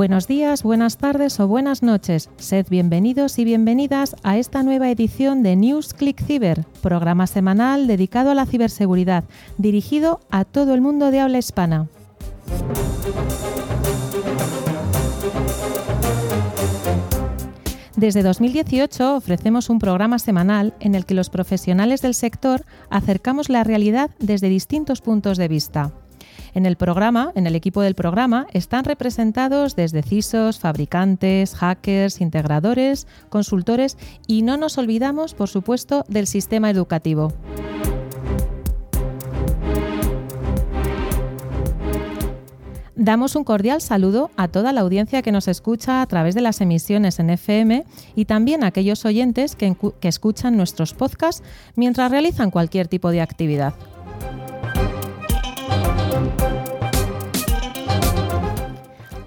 [0.00, 2.30] Buenos días, buenas tardes o buenas noches.
[2.38, 8.30] Sed bienvenidos y bienvenidas a esta nueva edición de News Click Cyber, programa semanal dedicado
[8.30, 9.24] a la ciberseguridad,
[9.58, 11.88] dirigido a todo el mundo de habla hispana.
[17.94, 23.64] Desde 2018 ofrecemos un programa semanal en el que los profesionales del sector acercamos la
[23.64, 25.92] realidad desde distintos puntos de vista.
[26.54, 33.06] En el programa, en el equipo del programa, están representados desde CISOs, fabricantes, hackers, integradores,
[33.28, 37.32] consultores y no nos olvidamos, por supuesto, del sistema educativo.
[43.02, 46.60] Damos un cordial saludo a toda la audiencia que nos escucha a través de las
[46.60, 51.42] emisiones en FM y también a aquellos oyentes que, que escuchan nuestros podcasts
[51.76, 53.72] mientras realizan cualquier tipo de actividad.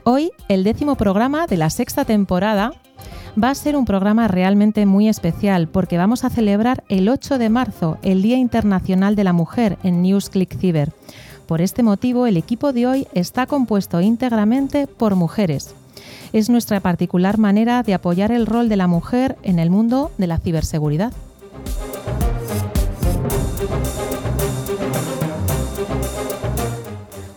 [0.05, 2.73] Hoy, el décimo programa de la sexta temporada
[3.41, 7.49] va a ser un programa realmente muy especial porque vamos a celebrar el 8 de
[7.49, 10.91] marzo, el Día Internacional de la Mujer en NewsClick Cyber.
[11.47, 15.73] Por este motivo, el equipo de hoy está compuesto íntegramente por mujeres.
[16.31, 20.27] Es nuestra particular manera de apoyar el rol de la mujer en el mundo de
[20.27, 21.13] la ciberseguridad.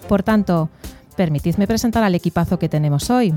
[0.08, 0.70] Por tanto,
[1.16, 3.34] permitidme presentar al equipazo que tenemos hoy.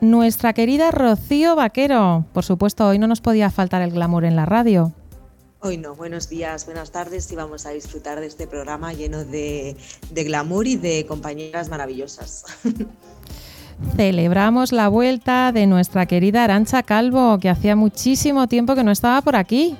[0.00, 2.24] Nuestra querida Rocío Vaquero.
[2.32, 4.92] Por supuesto, hoy no nos podía faltar el glamour en la radio.
[5.60, 9.76] Hoy no, buenos días, buenas tardes y vamos a disfrutar de este programa lleno de,
[10.10, 12.44] de glamour y de compañeras maravillosas.
[13.96, 19.20] Celebramos la vuelta de nuestra querida Arancha Calvo, que hacía muchísimo tiempo que no estaba
[19.22, 19.76] por aquí.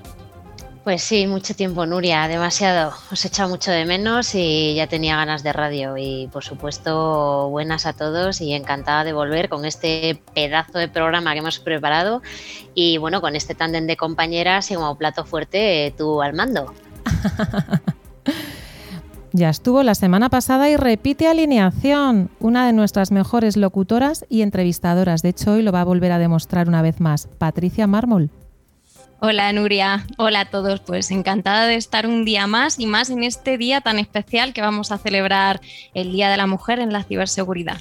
[0.86, 2.92] Pues sí, mucho tiempo, Nuria, demasiado.
[3.10, 5.96] Os he echado mucho de menos y ya tenía ganas de radio.
[5.96, 11.32] Y por supuesto, buenas a todos y encantada de volver con este pedazo de programa
[11.32, 12.22] que hemos preparado.
[12.76, 16.72] Y bueno, con este tándem de compañeras y como plato fuerte, tú al mando.
[19.32, 25.20] Ya estuvo la semana pasada y repite alineación, una de nuestras mejores locutoras y entrevistadoras.
[25.20, 28.30] De hecho, hoy lo va a volver a demostrar una vez más, Patricia Mármol.
[29.18, 33.24] Hola Nuria, hola a todos, pues encantada de estar un día más y más en
[33.24, 35.62] este día tan especial que vamos a celebrar
[35.94, 37.80] el Día de la Mujer en la Ciberseguridad.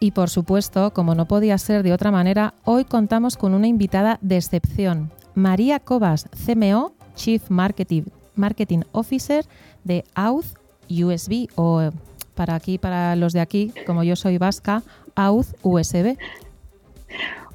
[0.00, 4.18] Y por supuesto, como no podía ser de otra manera, hoy contamos con una invitada
[4.20, 8.02] de excepción, María Cobas, CMO, Chief Marketing,
[8.34, 9.46] Marketing Officer
[9.82, 10.58] de Auth
[10.90, 11.90] USB o
[12.34, 14.82] para aquí, para los de aquí, como yo soy vasca,
[15.14, 16.18] Auth USB.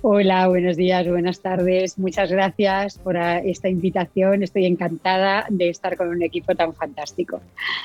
[0.02, 2.00] Hola, buenos días, buenas tardes.
[2.00, 4.44] Muchas gracias por esta invitación.
[4.44, 7.42] Estoy encantada de estar con un equipo tan fantástico.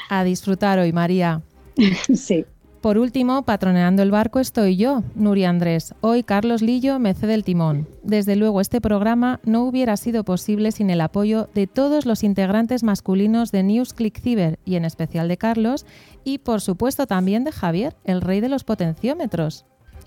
[0.08, 1.42] A disfrutar hoy, María.
[2.14, 2.44] sí.
[2.80, 5.94] Por último, patroneando el barco estoy yo, Nuria Andrés.
[6.02, 7.88] Hoy Carlos Lillo me cede el timón.
[8.02, 12.82] Desde luego, este programa no hubiera sido posible sin el apoyo de todos los integrantes
[12.82, 15.86] masculinos de News Click Cyber y en especial de Carlos
[16.25, 19.64] y por supuesto también de Javier, el rey de los potenciómetros.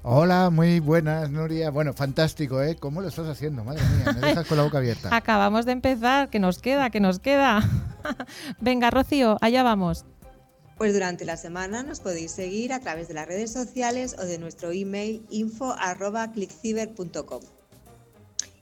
[0.10, 1.70] Hola, muy buenas, Nuria.
[1.70, 2.78] Bueno, fantástico, ¿eh?
[2.78, 3.66] ¿Cómo lo estás haciendo?
[3.66, 5.10] Madre mía, me dejas con la boca abierta.
[5.14, 7.62] Acabamos de empezar, que nos queda, que nos queda.
[8.62, 10.06] Venga, Rocío, allá vamos.
[10.78, 14.38] Pues durante la semana nos podéis seguir a través de las redes sociales o de
[14.38, 17.42] nuestro email info.clickciber.com.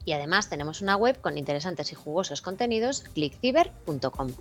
[0.04, 4.32] Y además tenemos una web con interesantes y jugosos contenidos, clickciber.com.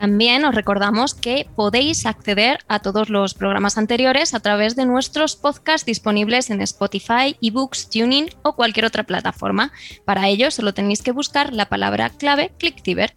[0.00, 5.36] También os recordamos que podéis acceder a todos los programas anteriores a través de nuestros
[5.36, 9.72] podcasts disponibles en Spotify, eBooks, Tuning o cualquier otra plataforma.
[10.06, 13.12] Para ello solo tenéis que buscar la palabra clave ClickTiver.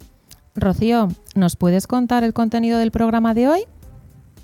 [0.56, 3.62] Rocío, ¿nos puedes contar el contenido del programa de hoy?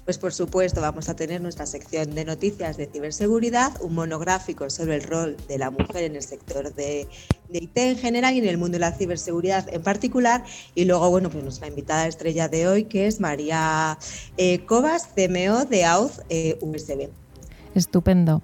[0.09, 4.95] Pues por supuesto vamos a tener nuestra sección de noticias de ciberseguridad, un monográfico sobre
[4.95, 7.07] el rol de la mujer en el sector de,
[7.51, 10.43] IT en general y en el mundo de la ciberseguridad en particular.
[10.73, 13.99] Y luego, bueno, pues nuestra invitada estrella de hoy, que es María
[14.37, 17.09] eh, Cobas, CMO de AUZ eh, USB.
[17.75, 18.41] Estupendo.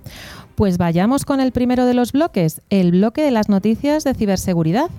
[0.54, 4.92] Pues vayamos con el primero de los bloques, el bloque de las noticias de ciberseguridad.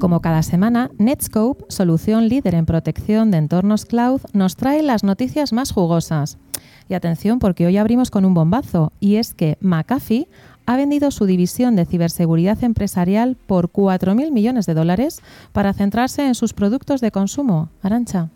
[0.00, 5.52] Como cada semana, Netscope, solución líder en protección de entornos cloud, nos trae las noticias
[5.52, 6.38] más jugosas.
[6.88, 10.26] Y atención porque hoy abrimos con un bombazo, y es que McAfee
[10.64, 15.20] ha vendido su división de ciberseguridad empresarial por 4.000 millones de dólares
[15.52, 17.68] para centrarse en sus productos de consumo.
[17.82, 18.30] Arancha.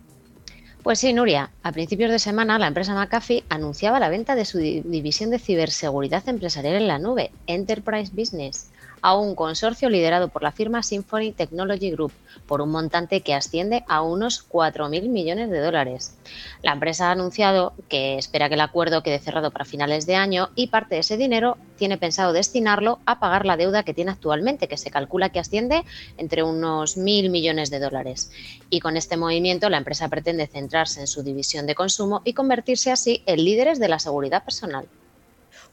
[0.83, 1.49] Pues sí, Nuria.
[1.63, 6.29] A principios de semana, la empresa McAfee anunciaba la venta de su división de ciberseguridad
[6.29, 8.69] empresarial en la nube, Enterprise Business
[9.05, 12.11] a un consorcio liderado por la firma Symphony Technology Group
[12.47, 16.17] por un montante que asciende a unos 4.000 millones de dólares.
[16.63, 20.49] La empresa ha anunciado que espera que el acuerdo quede cerrado para finales de año
[20.55, 24.67] y parte de ese dinero tiene pensado destinarlo a pagar la deuda que tiene actualmente,
[24.67, 25.83] que se calcula que asciende
[26.17, 28.31] entre unos 1.000 millones de dólares.
[28.71, 32.91] Y con este movimiento la empresa pretende centrarse en su división de consumo y convertirse
[32.91, 34.87] así en líderes de la seguridad personal.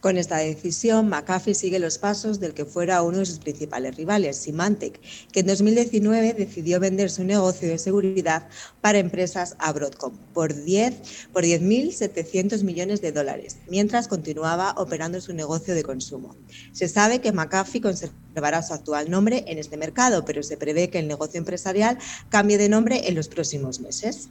[0.02, 4.36] Con esta decisión, McAfee sigue los pasos del que fuera uno de sus principales rivales,
[4.36, 4.98] Symantec,
[5.30, 8.48] que en 2019 decidió vender su negocio de seguridad
[8.80, 15.34] para empresas a Broadcom por 10 por 10.700 millones de dólares, mientras continuaba operando su
[15.34, 16.34] negocio de consumo.
[16.72, 20.98] Se sabe que McAfee conservará su actual nombre en este mercado, pero se prevé que
[20.98, 21.96] el negocio empresarial
[22.28, 24.30] cambie de nombre en los próximos meses.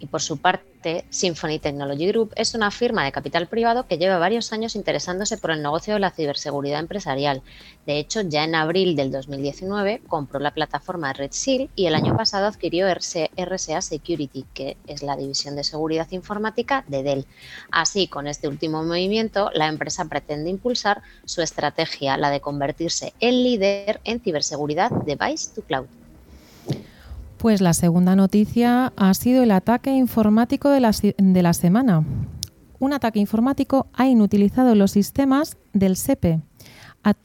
[0.00, 4.16] Y por su parte, Symphony Technology Group es una firma de capital privado que lleva
[4.16, 7.42] varios años interesándose por el negocio de la ciberseguridad empresarial.
[7.84, 12.16] De hecho, ya en abril del 2019 compró la plataforma Red Seal y el año
[12.16, 17.26] pasado adquirió RSA Security, que es la división de seguridad informática de Dell.
[17.70, 23.42] Así, con este último movimiento, la empresa pretende impulsar su estrategia, la de convertirse en
[23.42, 25.99] líder en ciberseguridad device to cloud.
[27.40, 32.04] Pues la segunda noticia ha sido el ataque informático de la, de la semana.
[32.78, 36.42] Un ataque informático ha inutilizado los sistemas del SEPE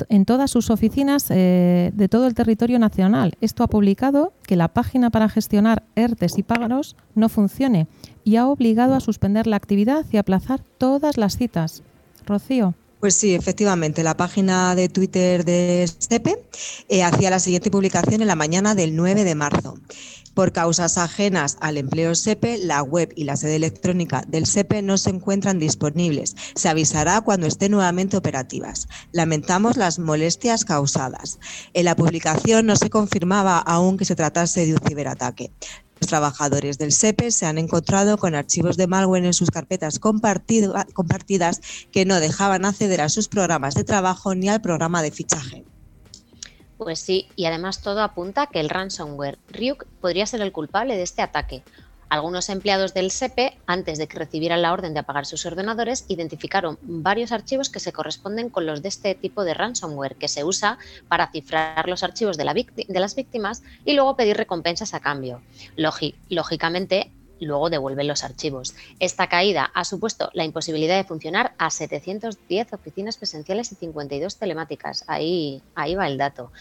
[0.07, 3.33] en todas sus oficinas eh, de todo el territorio nacional.
[3.41, 7.87] Esto ha publicado que la página para gestionar ERTES y pagos no funcione
[8.23, 11.83] y ha obligado a suspender la actividad y aplazar todas las citas.
[12.25, 12.73] Rocío.
[13.05, 16.43] Pues sí, efectivamente, la página de Twitter de SEPE
[16.89, 19.77] eh, hacía la siguiente publicación en la mañana del 9 de marzo.
[20.33, 24.97] Por causas ajenas al empleo SEPE, la web y la sede electrónica del SEPE no
[24.97, 26.35] se encuentran disponibles.
[26.55, 28.87] Se avisará cuando estén nuevamente operativas.
[29.11, 31.37] Lamentamos las molestias causadas.
[31.75, 35.51] En la publicación no se confirmaba aún que se tratase de un ciberataque.
[35.99, 41.61] Los trabajadores del SEPE se han encontrado con archivos de malware en sus carpetas compartidas
[41.91, 45.65] que no dejaban acceder a sus programas de trabajo ni al programa de fichaje.
[46.77, 51.03] Pues sí, y además todo apunta que el ransomware Ryuk podría ser el culpable de
[51.03, 51.63] este ataque,
[52.09, 56.77] algunos empleados del SEPE, antes de que recibieran la orden de apagar sus ordenadores, identificaron
[56.81, 60.77] varios archivos que se corresponden con los de este tipo de ransomware, que se usa
[61.07, 65.41] para cifrar los archivos de, las víctimas y luego pedir recompensas a cambio.
[66.29, 68.75] lógicamente, luego devuelven los archivos.
[68.99, 75.03] Esta caída ha supuesto la imposibilidad de funcionar a 710 oficinas presenciales y 52 telemáticas.
[75.07, 76.51] Ahí, ahí va el dato.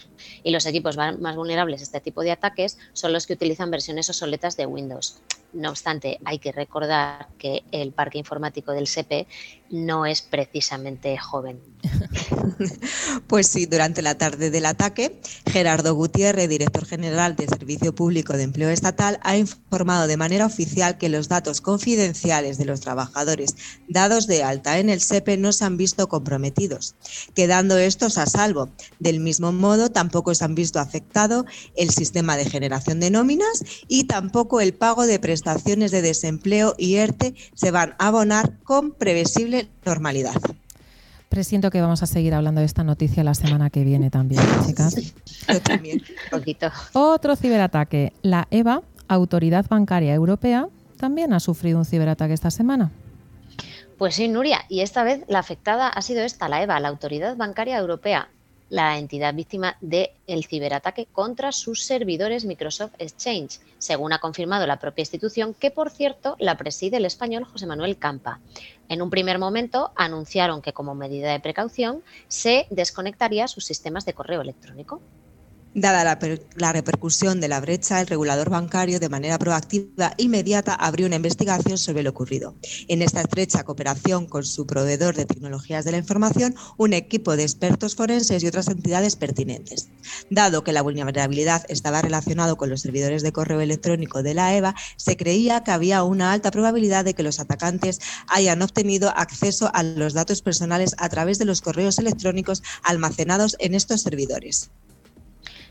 [0.43, 4.09] Y los equipos más vulnerables a este tipo de ataques son los que utilizan versiones
[4.09, 5.21] obsoletas de Windows.
[5.53, 9.25] No obstante, hay que recordar que el parque informático del SEPE
[9.69, 11.59] no es precisamente joven.
[13.27, 18.43] Pues sí, durante la tarde del ataque, Gerardo Gutiérrez, director general del Servicio Público de
[18.43, 23.55] Empleo Estatal, ha informado de manera oficial que los datos confidenciales de los trabajadores
[23.87, 26.95] dados de alta en el SEPE no se han visto comprometidos,
[27.33, 28.69] quedando estos a salvo.
[28.99, 31.45] Del mismo modo, tampoco se han visto afectado
[31.75, 36.95] el sistema de generación de nóminas y tampoco el pago de prestaciones de desempleo y
[36.95, 39.54] ERTE se van a abonar con previsible
[39.85, 40.35] normalidad.
[41.29, 44.95] Presiento que vamos a seguir hablando de esta noticia la semana que viene también, chicas.
[45.47, 46.71] yo también, poquito.
[46.93, 48.13] Otro ciberataque.
[48.21, 52.91] La EVA, Autoridad Bancaria Europea, también ha sufrido un ciberataque esta semana.
[53.97, 57.35] Pues sí, Nuria, y esta vez la afectada ha sido esta, la EVA, la Autoridad
[57.35, 58.29] Bancaria Europea
[58.69, 65.03] la entidad víctima del ciberataque contra sus servidores Microsoft Exchange, según ha confirmado la propia
[65.03, 68.39] institución, que por cierto la preside el español José Manuel Campa.
[68.89, 74.13] En un primer momento anunciaron que como medida de precaución se desconectaría sus sistemas de
[74.13, 75.01] correo electrónico.
[75.77, 76.17] Dada
[76.55, 81.17] la, repercusión de la brecha, el regulador bancario, de manera proactiva e inmediata, abrió una
[81.17, 82.55] investigación sobre lo ocurrido.
[82.87, 87.43] En esta estrecha cooperación con su proveedor de tecnologías de la información, un equipo de
[87.43, 89.89] expertos forenses y otras entidades pertinentes.
[90.29, 94.75] Dado que la vulnerabilidad estaba relacionado con los servidores de correo electrónico de la EVA,
[94.95, 99.83] se creía que había una alta probabilidad de que los atacantes hayan obtenido acceso a
[99.83, 104.69] los datos personales a través de los correos electrónicos almacenados en estos servidores.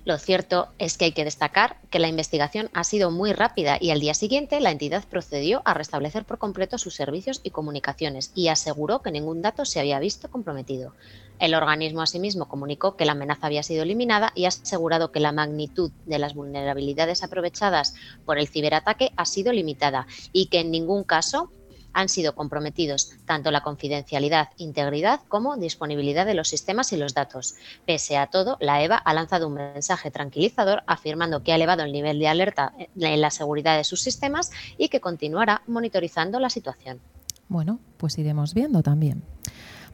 [0.04, 3.90] Lo cierto es que hay que destacar que la investigación ha sido muy rápida y
[3.90, 8.48] al día siguiente la entidad procedió a restablecer por completo sus servicios y comunicaciones y
[8.48, 10.92] aseguró que ningún dato se había visto comprometido.
[11.38, 15.32] El organismo asimismo comunicó que la amenaza había sido eliminada y ha asegurado que la
[15.32, 17.94] magnitud de las vulnerabilidades aprovechadas
[18.26, 21.50] por el ciberataque ha sido limitada y que en ningún caso
[21.94, 27.54] han sido comprometidos tanto la confidencialidad, integridad como disponibilidad de los sistemas y los datos.
[27.86, 31.92] Pese a todo, la EVA ha lanzado un mensaje tranquilizador afirmando que ha elevado el
[31.92, 37.00] nivel de alerta en la seguridad de sus sistemas y que continuará monitorizando la situación.
[37.48, 39.22] Bueno, pues iremos viendo también.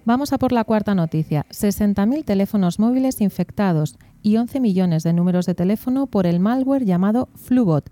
[0.05, 1.45] Vamos a por la cuarta noticia.
[1.51, 7.29] 60.000 teléfonos móviles infectados y 11 millones de números de teléfono por el malware llamado
[7.35, 7.91] Flubot,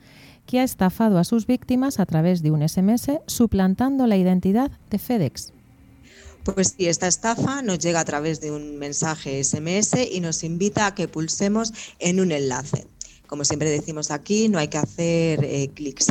[0.48, 4.98] que ha estafado a sus víctimas a través de un SMS suplantando la identidad de
[4.98, 5.52] FedEx.
[6.42, 10.86] Pues sí, esta estafa nos llega a través de un mensaje SMS y nos invita
[10.86, 12.86] a que pulsemos en un enlace
[13.28, 16.06] como siempre decimos aquí, no hay que hacer eh, clics,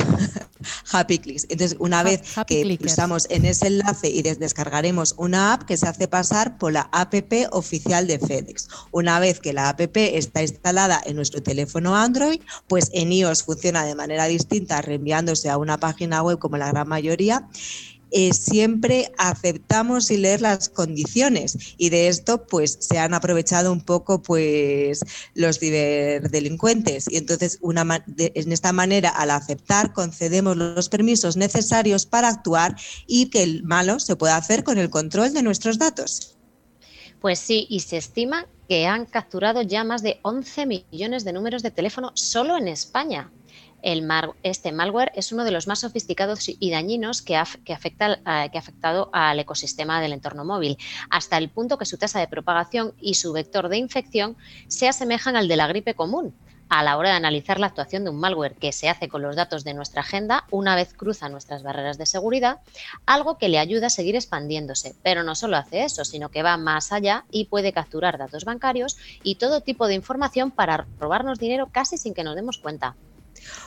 [0.92, 1.46] happy clicks.
[1.50, 6.08] Entonces, una vez que pulsamos en ese enlace y descargaremos una app que se hace
[6.08, 7.14] pasar por la app
[7.52, 8.70] oficial de FedEx.
[8.92, 13.84] Una vez que la app está instalada en nuestro teléfono Android, pues en iOS funciona
[13.84, 17.48] de manera distinta, reenviándose a una página web como la gran mayoría
[18.12, 21.58] eh, siempre aceptamos y leer las condiciones.
[21.78, 27.06] Y de esto pues se han aprovechado un poco pues los ciberdelincuentes.
[27.10, 33.30] Y entonces una, en esta manera al aceptar concedemos los permisos necesarios para actuar y
[33.30, 36.38] que el malo se pueda hacer con el control de nuestros datos.
[37.20, 41.64] Pues sí, y se estima que han capturado ya más de 11 millones de números
[41.64, 43.32] de teléfono solo en España
[44.44, 49.40] este malware es uno de los más sofisticados y dañinos que que ha afectado al
[49.40, 50.78] ecosistema del entorno móvil,
[51.10, 54.36] hasta el punto que su tasa de propagación y su vector de infección
[54.68, 56.36] se asemejan al de la gripe común.
[56.68, 59.38] A la hora de analizar la actuación de un malware que se hace con los
[59.38, 62.60] datos de nuestra agenda una vez cruza nuestras barreras de seguridad,
[63.06, 64.96] algo que le ayuda a seguir expandiéndose.
[65.02, 68.98] Pero no solo hace eso, sino que va más allá y puede capturar datos bancarios
[69.24, 72.98] y todo tipo de información para robarnos dinero casi sin que nos demos cuenta.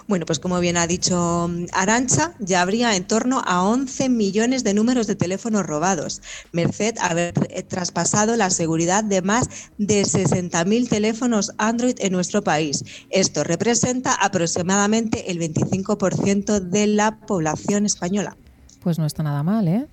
[0.07, 4.65] Bueno, pues como bien ha dicho mm, Arancha, ya habría en torno a 11 millones
[4.65, 6.23] de números de teléfonos robados,
[6.53, 12.85] merced haber eh, traspasado la seguridad de más de 60.000 teléfonos Android en nuestro país.
[13.11, 18.37] Esto representa aproximadamente el 25% de la población española.
[18.83, 19.87] Pues no está nada mal, ¿eh?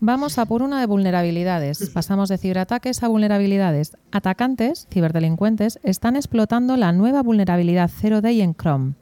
[0.00, 1.90] Vamos a por una de vulnerabilidades.
[1.90, 3.96] Pasamos de ciberataques a vulnerabilidades.
[4.12, 8.94] Atacantes, ciberdelincuentes, están explotando la nueva vulnerabilidad Zero Day en Chrome.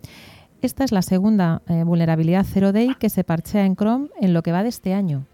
[0.61, 4.43] Esta es la segunda eh, vulnerabilidad Zero Day que se parchea en Chrome en lo
[4.43, 5.27] que va de este año.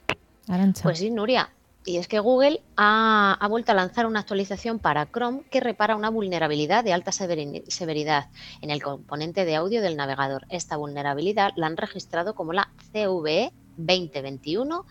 [0.49, 0.83] Arancha.
[0.83, 1.51] Pues sí, Nuria.
[1.85, 6.11] Y es que Google ha, vuelto a lanzar una actualización para Chrome que repara una
[6.11, 8.27] vulnerabilidad de alta severidad
[8.61, 10.45] en el componente de audio del navegador.
[10.51, 14.85] Esta vulnerabilidad la han registrado como la CVE 2021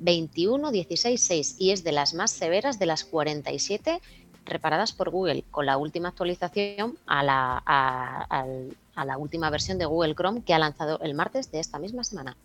[0.00, 4.00] 21166 y es de las más severas de las 47
[4.44, 10.14] reparadas por Google, con la última actualización a la, a la última versión de Google
[10.14, 12.36] Chrome que ha lanzado el martes de esta misma semana.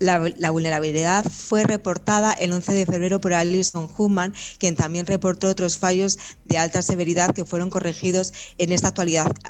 [0.00, 5.76] La, vulnerabilidad fue reportada el 11 de febrero por Alison Human, quien también reportó otros
[5.76, 8.94] fallos de alta severidad que fueron corregidos en esta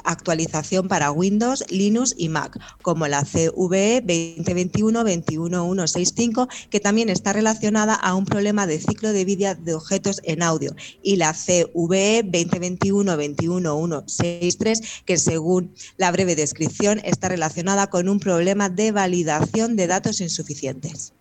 [0.02, 8.16] actualización para Windows, Linux y Mac, como la CVE 2021-21165, que también está relacionada a
[8.16, 15.16] un problema de ciclo de vida de objetos en audio, y la CVE 2021-21163, que
[15.16, 20.39] según la breve descripción está relacionada con un problema de validación de datos en su
[20.40, 21.12] suficientes.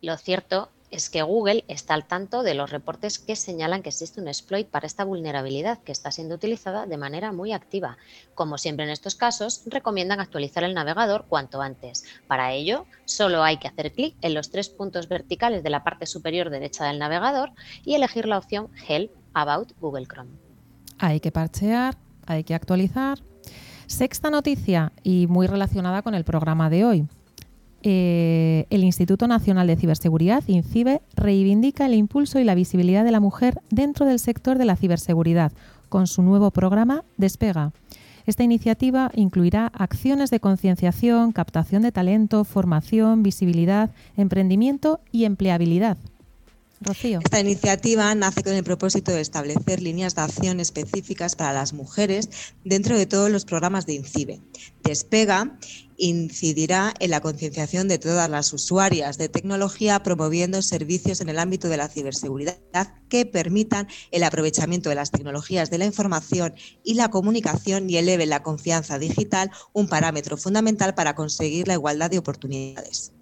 [0.00, 4.20] Lo cierto es que Google está al tanto de los reportes que señalan que existe
[4.20, 7.96] un exploit para esta vulnerabilidad que está siendo utilizada de manera muy activa.
[8.34, 12.04] Como siempre en estos casos, recomiendan actualizar el navegador cuanto antes.
[12.26, 16.06] Para ello, solo hay que hacer clic en los tres puntos verticales de la parte
[16.06, 17.50] superior derecha del navegador
[17.84, 20.30] y elegir la opción Help About Google Chrome.
[20.98, 23.18] Hay que parchear, hay que actualizar.
[23.86, 27.08] Sexta noticia y muy relacionada con el programa de hoy.
[27.88, 33.20] Eh, el Instituto Nacional de Ciberseguridad, INCIBE, reivindica el impulso y la visibilidad de la
[33.20, 35.52] mujer dentro del sector de la ciberseguridad
[35.88, 37.72] con su nuevo programa Despega.
[38.26, 45.96] Esta iniciativa incluirá acciones de concienciación, captación de talento, formación, visibilidad, emprendimiento y empleabilidad.
[46.80, 47.20] Rocío.
[47.24, 52.30] Esta iniciativa nace con el propósito de establecer líneas de acción específicas para las mujeres
[52.64, 54.40] dentro de todos los programas de INCIBE.
[54.82, 55.56] Despega
[55.98, 61.68] incidirá en la concienciación de todas las usuarias de tecnología, promoviendo servicios en el ámbito
[61.68, 62.58] de la ciberseguridad
[63.08, 68.30] que permitan el aprovechamiento de las tecnologías de la información y la comunicación y eleven
[68.30, 73.15] la confianza digital, un parámetro fundamental para conseguir la igualdad de oportunidades.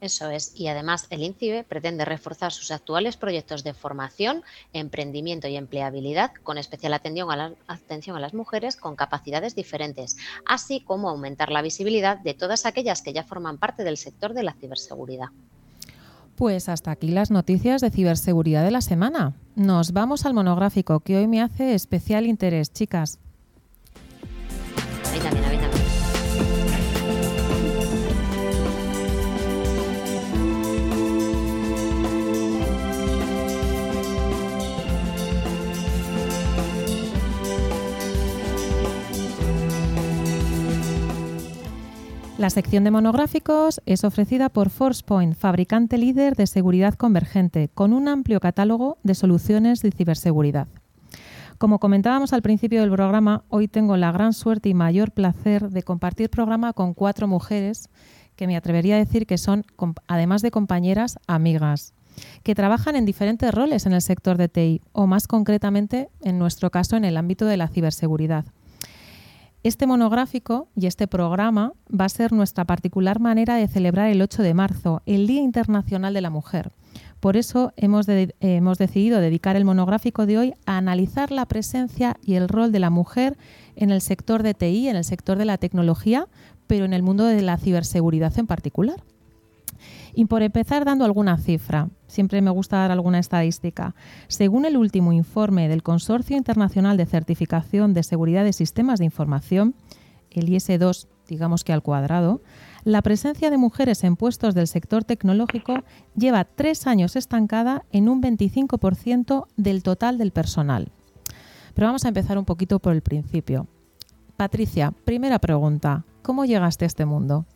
[0.00, 4.42] Eso es, y además el INCIBE pretende reforzar sus actuales proyectos de formación,
[4.74, 10.18] emprendimiento y empleabilidad con especial atención a, la, atención a las mujeres con capacidades diferentes,
[10.44, 14.42] así como aumentar la visibilidad de todas aquellas que ya forman parte del sector de
[14.42, 15.28] la ciberseguridad.
[16.36, 19.32] Pues hasta aquí las noticias de ciberseguridad de la semana.
[19.54, 23.18] Nos vamos al monográfico que hoy me hace especial interés, chicas.
[42.38, 48.08] La sección de monográficos es ofrecida por ForcePoint, fabricante líder de seguridad convergente, con un
[48.08, 50.68] amplio catálogo de soluciones de ciberseguridad.
[51.56, 55.82] Como comentábamos al principio del programa, hoy tengo la gran suerte y mayor placer de
[55.82, 57.88] compartir programa con cuatro mujeres
[58.36, 59.64] que me atrevería a decir que son,
[60.06, 61.94] además de compañeras, amigas,
[62.42, 66.70] que trabajan en diferentes roles en el sector de TI o más concretamente, en nuestro
[66.70, 68.44] caso, en el ámbito de la ciberseguridad.
[69.66, 74.44] Este monográfico y este programa va a ser nuestra particular manera de celebrar el 8
[74.44, 76.70] de marzo, el Día Internacional de la Mujer.
[77.18, 78.06] Por eso hemos,
[78.38, 82.78] hemos, decidido dedicar el monográfico de hoy a analizar la presencia y el rol de
[82.78, 83.36] la mujer
[83.74, 86.28] en el sector de TI, en el sector de la tecnología,
[86.68, 89.02] pero en el mundo de la ciberseguridad en particular.
[90.14, 93.94] Y por empezar dando alguna cifra, siempre me gusta dar alguna estadística.
[94.28, 99.74] Según el último informe del Consorcio Internacional de Certificación de Seguridad de Sistemas de Información,
[100.30, 102.42] el IS2, digamos que al cuadrado,
[102.84, 105.82] la presencia de mujeres en puestos del sector tecnológico
[106.14, 110.92] lleva tres años estancada en un 25% del total del personal.
[111.74, 113.66] Pero vamos a empezar un poquito por el principio.
[114.36, 117.46] Patricia, primera pregunta, ¿cómo llegaste a este mundo?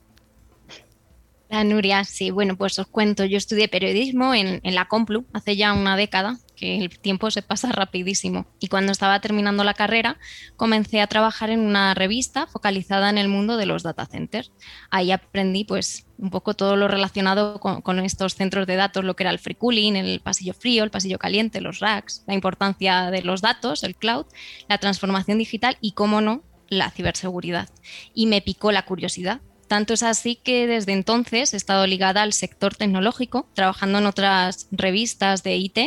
[1.50, 5.96] Nuria, sí, bueno, pues os cuento, yo estudié periodismo en, la Complu hace ya una
[5.96, 8.46] década, que el tiempo se pasa rapidísimo.
[8.60, 10.18] Y cuando estaba terminando la carrera,
[10.56, 14.52] comencé a trabajar en una revista focalizada en el mundo de los data centers.
[14.90, 19.16] Ahí aprendí pues un poco todo lo relacionado con, con estos centros de datos, lo
[19.16, 23.10] que era el free cooling, el pasillo frío, el pasillo caliente, los racks, la importancia
[23.10, 24.26] de los datos, el cloud,
[24.68, 27.68] la transformación digital y, cómo no, la ciberseguridad.
[28.14, 32.32] Y me picó la curiosidad tanto es así que desde entonces he estado ligada al
[32.32, 35.78] sector tecnológico, trabajando en otras revistas de IT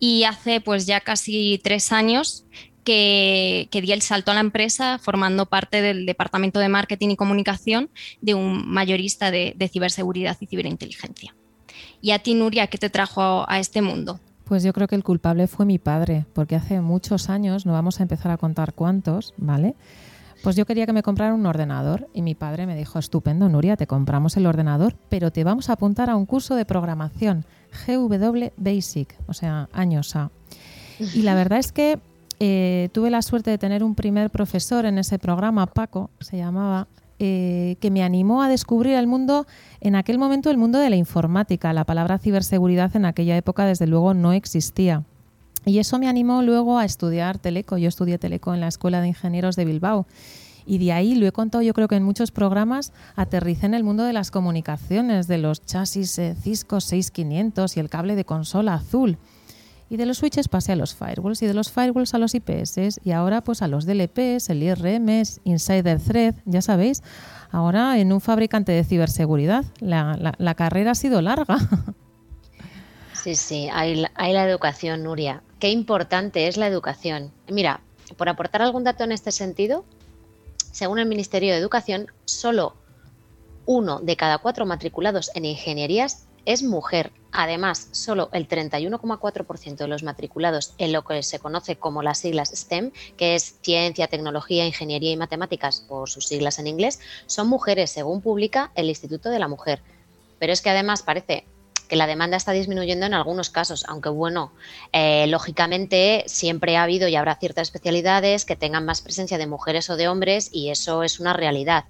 [0.00, 2.44] y hace pues ya casi tres años
[2.82, 7.90] que, di el salto a la empresa formando parte del departamento de marketing y comunicación
[8.20, 11.32] de un mayorista de, ciberseguridad y ciberinteligencia.
[12.00, 14.18] ¿Y a ti, Nuria, qué te trajo a este mundo?
[14.46, 18.00] Pues yo creo que el culpable fue mi padre, porque hace muchos años, no vamos
[18.00, 19.76] a empezar a contar cuántos, ¿vale?
[20.42, 23.76] Pues yo quería que me comprara un ordenador y mi padre me dijo, estupendo, Nuria,
[23.76, 27.44] te compramos el ordenador, pero te vamos a apuntar a un curso de programación,
[27.86, 30.30] GW Basic, o sea, años A.
[30.98, 32.00] Y la verdad es que
[32.40, 36.88] eh, tuve la suerte de tener un primer profesor en ese programa, Paco, se llamaba,
[37.20, 39.46] eh, que me animó a descubrir el mundo,
[39.80, 41.72] en aquel momento el mundo de la informática.
[41.72, 45.04] La palabra ciberseguridad en aquella época desde luego no existía.
[45.64, 47.78] Y eso me animó luego a estudiar teleco.
[47.78, 50.06] Yo estudié teleco en la Escuela de Ingenieros de Bilbao.
[50.66, 53.84] Y de ahí, lo he contado yo creo que en muchos programas, aterricé en el
[53.84, 58.74] mundo de las comunicaciones, de los chasis eh, Cisco 6500 y el cable de consola
[58.74, 59.18] azul.
[59.90, 63.00] Y de los switches pasé a los firewalls y de los firewalls a los IPS
[63.04, 67.02] y ahora pues a los DLPs, el IRM, Insider Thread, ya sabéis,
[67.50, 69.64] ahora en un fabricante de ciberseguridad.
[69.80, 71.58] La, la carrera ha sido larga.
[73.22, 75.44] Sí, sí, hay, hay la educación, Nuria.
[75.62, 77.30] Qué importante es la educación.
[77.46, 77.82] Mira,
[78.16, 79.84] por aportar algún dato en este sentido,
[80.72, 82.74] según el Ministerio de Educación, solo
[83.64, 87.12] uno de cada cuatro matriculados en ingenierías es mujer.
[87.30, 92.50] Además, solo el 31,4% de los matriculados en lo que se conoce como las siglas
[92.52, 97.92] STEM, que es ciencia, tecnología, ingeniería y matemáticas, por sus siglas en inglés, son mujeres,
[97.92, 99.80] según publica el Instituto de la Mujer.
[100.40, 101.44] Pero es que además parece
[101.92, 104.54] que la demanda está disminuyendo en algunos casos, aunque bueno,
[104.92, 109.90] eh, lógicamente siempre ha habido y habrá ciertas especialidades que tengan más presencia de mujeres
[109.90, 111.84] o de hombres y eso es una realidad.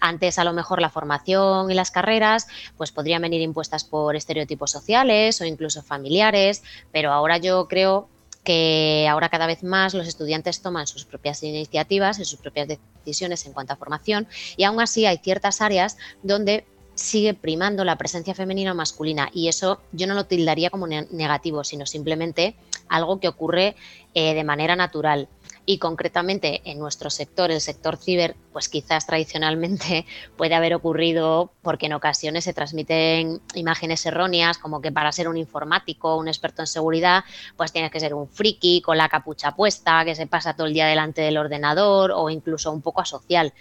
[0.00, 4.72] Antes a lo mejor la formación y las carreras pues podrían venir impuestas por estereotipos
[4.72, 8.08] sociales o incluso familiares, pero ahora yo creo
[8.42, 13.46] que ahora cada vez más los estudiantes toman sus propias iniciativas y sus propias decisiones
[13.46, 18.34] en cuanto a formación y aún así hay ciertas áreas donde sigue primando la presencia
[18.34, 22.56] femenina o masculina y eso yo no lo tildaría como negativo, sino simplemente
[22.88, 23.76] algo que ocurre
[24.14, 25.28] eh, de manera natural
[25.66, 31.86] y concretamente en nuestro sector, el sector ciber, pues quizás tradicionalmente puede haber ocurrido porque
[31.86, 36.66] en ocasiones se transmiten imágenes erróneas, como que para ser un informático, un experto en
[36.66, 37.24] seguridad,
[37.56, 40.74] pues tienes que ser un friki con la capucha puesta, que se pasa todo el
[40.74, 43.52] día delante del ordenador o incluso un poco asocial.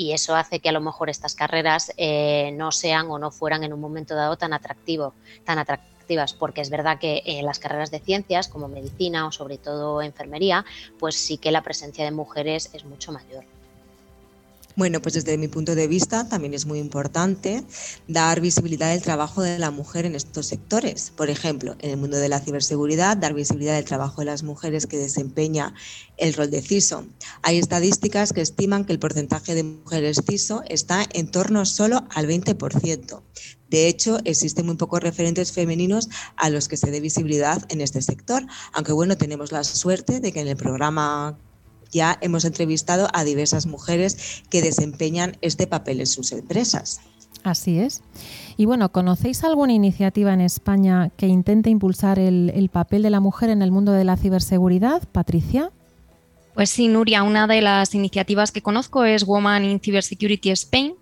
[0.00, 3.64] Y eso hace que a lo mejor estas carreras eh, no sean o no fueran
[3.64, 5.12] en un momento dado tan atractivo,
[5.44, 9.58] tan atractivas porque es verdad que en las carreras de ciencias, como medicina o sobre
[9.58, 10.64] todo enfermería,
[10.98, 13.44] pues sí que la presencia de mujeres es mucho mayor.
[14.80, 17.62] Bueno, pues desde mi punto de vista también es muy importante
[18.08, 21.12] dar visibilidad al trabajo de la mujer en estos sectores.
[21.14, 24.86] Por ejemplo, en el mundo de la ciberseguridad, dar visibilidad al trabajo de las mujeres
[24.86, 25.74] que desempeña
[26.16, 27.04] el rol de CISO.
[27.42, 32.26] Hay estadísticas que estiman que el porcentaje de mujeres CISO está en torno solo al
[32.26, 33.20] 20%.
[33.68, 38.00] De hecho, existen muy pocos referentes femeninos a los que se dé visibilidad en este
[38.00, 41.38] sector, aunque bueno, tenemos la suerte de que en el programa
[41.90, 47.00] ya hemos entrevistado a diversas mujeres que desempeñan este papel en sus empresas.
[47.42, 48.02] Así es.
[48.56, 53.20] Y bueno, ¿conocéis alguna iniciativa en España que intente impulsar el, el papel de la
[53.20, 55.70] mujer en el mundo de la ciberseguridad, Patricia?
[56.54, 60.94] Pues sí, Nuria, una de las iniciativas que conozco es Woman in Cybersecurity Spain.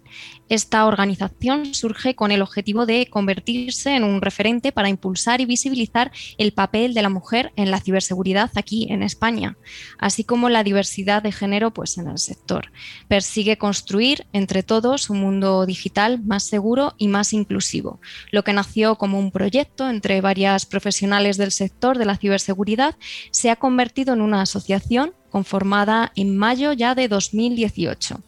[0.48, 6.10] Esta organización surge con el objetivo de convertirse en un referente para impulsar y visibilizar
[6.38, 9.58] el papel de la mujer en la ciberseguridad aquí en España,
[9.98, 12.72] así como la diversidad de género pues, en el sector.
[13.08, 18.96] Persigue construir entre todos un mundo digital más seguro y más inclusivo, lo que nació
[18.96, 22.96] como un proyecto entre varias profesionales del sector de la ciberseguridad
[23.30, 28.20] se ha convertido en una asociación conformada en mayo ya de 2018,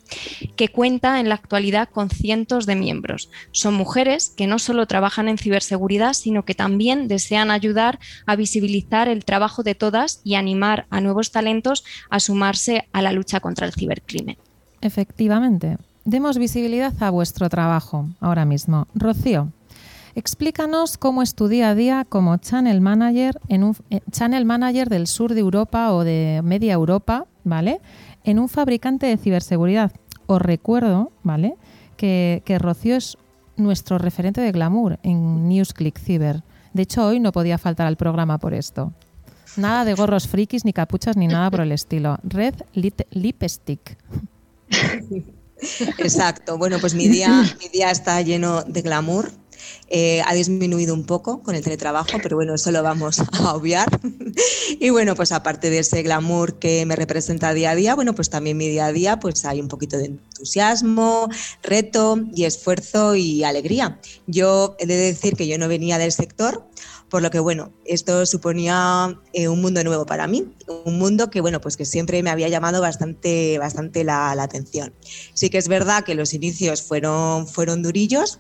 [0.57, 3.31] que cuenta en la actualidad con cientos de miembros.
[3.53, 9.09] Son mujeres que no solo trabajan en ciberseguridad, sino que también desean ayudar a visibilizar
[9.09, 13.67] el trabajo de todas y animar a nuevos talentos a sumarse a la lucha contra
[13.67, 14.37] el cibercrimen.
[14.81, 15.79] Efectivamente.
[16.05, 18.89] Demos visibilidad a vuestro trabajo ahora mismo.
[18.95, 19.53] Rocío,
[20.15, 24.89] Explícanos cómo es tu día a día como channel manager en un eh, channel manager
[24.89, 27.81] del sur de Europa o de media Europa, ¿vale?
[28.25, 29.93] En un fabricante de ciberseguridad.
[30.27, 31.55] Os recuerdo, ¿vale?
[32.01, 33.19] Que, Rocío es
[33.57, 36.43] nuestro referente de glamour en NewsClick Cyber.
[36.73, 38.95] De hecho, hoy no podía faltar al programa por esto.
[39.57, 42.19] Nada de gorros frikis, ni capuchas, ni nada por el estilo.
[42.23, 43.99] Red Lipstick.
[45.99, 46.57] Exacto.
[46.57, 49.31] Bueno, pues mi día, mi día está lleno de glamour.
[49.89, 53.89] Eh, ha disminuido un poco con el teletrabajo, pero bueno, eso lo vamos a obviar.
[54.79, 58.31] y bueno, pues aparte de ese glamour que me representa día a día, bueno, pues
[58.31, 61.29] también mi día a día pues hay un poquito de entusiasmo,
[61.63, 64.01] reto y esfuerzo y alegría.
[64.27, 66.65] Yo he de decir que yo no venía del sector,
[67.11, 70.55] por lo que bueno, esto suponía eh, un mundo nuevo para mí,
[70.85, 74.95] un mundo que bueno, pues que siempre me había llamado bastante, bastante la, la atención.
[75.35, 78.39] Sí que es verdad que los inicios fueron, fueron durillos,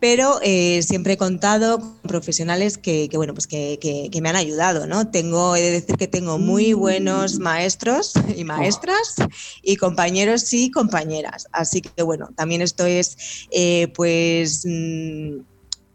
[0.00, 5.10] pero eh, siempre he contado con profesionales que, bueno, pues que, me han ayudado, ¿no?
[5.10, 9.16] Tengo, he de decir que tengo muy buenos maestros y maestras
[9.62, 11.48] y compañeros y compañeras.
[11.52, 15.40] Así que bueno, también esto es eh, pues mm,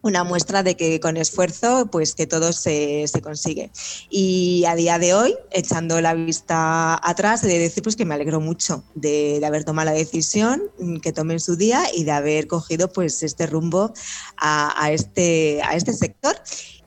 [0.01, 3.71] una muestra de que con esfuerzo pues que todo se, consigue.
[4.09, 8.15] Y a día de hoy, echando la vista atrás, he de decir pues que me
[8.15, 10.61] alegro mucho de, haber tomado la decisión
[11.01, 13.93] que tomé en su día y de haber cogido pues este rumbo
[14.37, 16.35] a, este, a este sector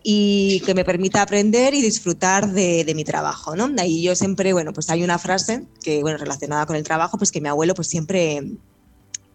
[0.03, 3.70] y que me permita aprender y disfrutar de, mi trabajo, ¿no?
[3.79, 7.33] Ahí yo siempre, bueno, pues hay una frase que, bueno, relacionada con el trabajo, pues
[7.33, 8.42] que mi abuelo pues siempre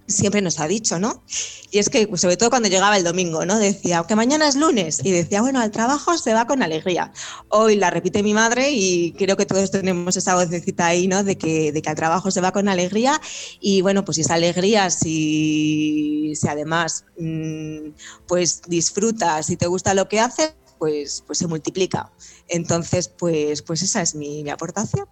[0.09, 1.23] siempre nos ha dicho, ¿no?
[1.71, 3.59] Y es que, pues, sobre todo cuando llegaba el domingo, ¿no?
[3.59, 4.99] Decía, que mañana es lunes.
[5.03, 7.13] Y decía, bueno, al trabajo se va con alegría.
[7.49, 11.23] Hoy la repite mi madre y creo que todos tenemos esa vocecita ahí, ¿no?
[11.23, 13.21] De que, de que al trabajo se va con alegría.
[13.59, 17.89] Y bueno, pues esa alegría, si, si además, mm,
[18.27, 22.09] pues disfrutas, si te gusta lo que haces, pues, pues se multiplica.
[22.47, 25.05] Entonces, pues, pues esa es mi, aportación.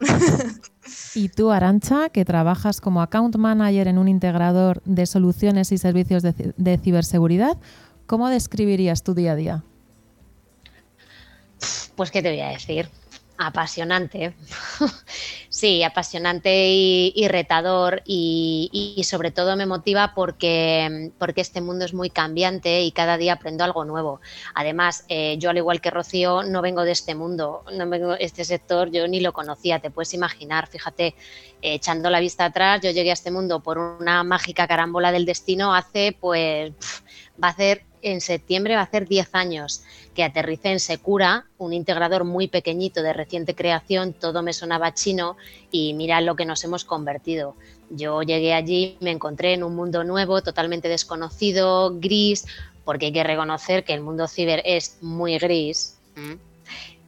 [1.14, 6.24] Y tú, Arancha, que trabajas como account manager en un integrador de soluciones y servicios
[6.24, 7.58] de, de ciberseguridad,
[8.06, 9.64] ¿cómo describirías tu día a día?
[11.98, 12.90] Pues, ¿qué te voy a decir?
[13.40, 14.34] Apasionante.
[15.50, 22.10] sí, apasionante y, retador y, sobre todo me motiva porque, porque este mundo es muy
[22.10, 24.22] cambiante y cada día aprendo algo nuevo.
[24.56, 28.44] Además, eh, yo al igual que Rocío no vengo de este mundo, no vengo este
[28.44, 31.14] sector, yo ni lo conocía, te puedes imaginar, fíjate,
[31.62, 35.76] echando la vista atrás, yo llegué a este mundo por una mágica carambola del destino
[35.76, 36.74] hace pues
[37.42, 39.84] va a ser en septiembre va a hacer 10 años
[40.18, 45.38] que aterricé en Secura, un integrador muy pequeñito de reciente creación, todo me sonaba chino
[45.72, 47.56] y mira lo que nos hemos convertido.
[47.92, 52.48] Yo llegué allí, me encontré en un mundo nuevo, totalmente desconocido, gris,
[52.84, 56.00] porque hay que reconocer que el mundo ciber es muy gris.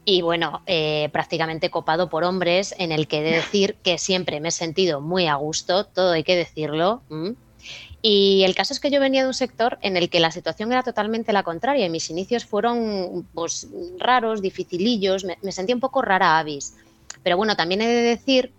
[0.05, 4.39] Y bueno, eh, prácticamente copado por hombres, en el que he de decir que siempre
[4.39, 7.01] me he sentido muy a gusto, todo hay que decirlo.
[8.01, 10.71] Y el caso es que yo venía de un sector en el que la situación
[10.71, 15.81] era totalmente la contraria y mis inicios fueron pues, raros, dificilillos, me, me sentía un
[15.81, 16.75] poco rara avis.
[17.23, 18.53] Pero bueno, también he de decir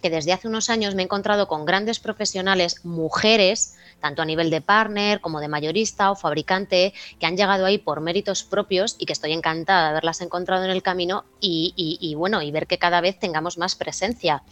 [0.00, 4.50] que desde hace unos años me he encontrado con grandes profesionales, mujeres, tanto a nivel
[4.50, 9.06] de partner como de mayorista o fabricante, que han llegado ahí por méritos propios y
[9.06, 13.00] que estoy encantada de haberlas encontrado en el camino y, bueno, y ver que cada
[13.00, 14.42] vez tengamos más presencia.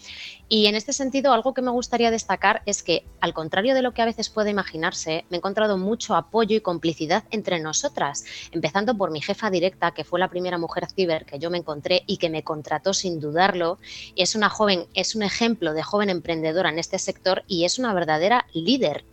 [0.48, 3.92] Y en este sentido, algo que me gustaría destacar es que, al contrario de lo
[3.92, 8.96] que a veces puede imaginarse, me he encontrado mucho apoyo y complicidad entre nosotras, empezando
[8.96, 12.16] por mi jefa directa, que fue la primera mujer ciber que yo me encontré y
[12.16, 13.78] que me contrató sin dudarlo.
[14.16, 17.92] Es una joven, es un ejemplo de joven emprendedora en este sector y es una
[17.92, 19.04] verdadera líder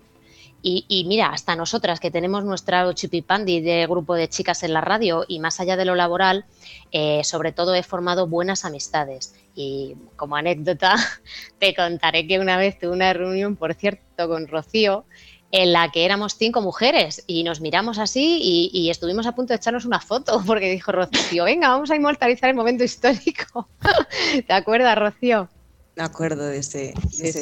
[0.67, 5.23] y, mira, hasta nosotras que tenemos nuestra chipipandi de grupo de chicas en la radio
[5.27, 6.45] y más allá de lo laboral,
[6.91, 9.35] eh, sobre todo he formado buenas amistades.
[9.53, 10.95] Y como anécdota,
[11.59, 15.05] te contaré que una vez tuve una reunión, por cierto, con Rocío,
[15.51, 19.53] en la que éramos cinco mujeres y nos miramos así y, y, estuvimos a punto
[19.53, 23.69] de echarnos una foto porque dijo Rocío, venga, vamos a inmortalizar el momento histórico.
[24.47, 25.47] ¿Te acuerdas, Rocío?
[25.95, 26.93] Me acuerdo de ese,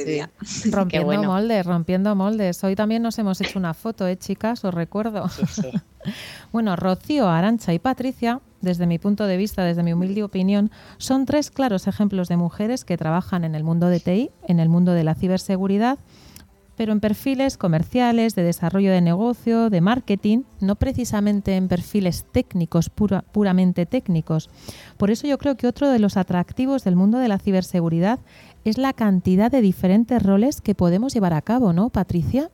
[0.06, 0.30] día.
[0.72, 2.64] Rompiendo moldes, rompiendo moldes.
[2.64, 4.64] Hoy también nos hemos hecho una foto, ¿eh, chicas?
[4.64, 5.28] Os recuerdo.
[6.52, 11.26] bueno, Rocío, Arancha y Patricia, desde mi punto de vista, desde mi humilde opinión, son
[11.26, 14.94] tres claros ejemplos de mujeres que trabajan en el mundo de TI, en el mundo
[14.94, 15.98] de la ciberseguridad
[16.76, 22.90] pero en perfiles comerciales, de desarrollo de negocio, de marketing, no precisamente en perfiles técnicos,
[22.90, 24.50] puramente técnicos.
[24.98, 28.20] Por eso yo creo que otro de los atractivos del mundo de la ciberseguridad
[28.66, 32.50] es la cantidad de diferentes roles que podemos llevar a cabo, ¿no, Patricia?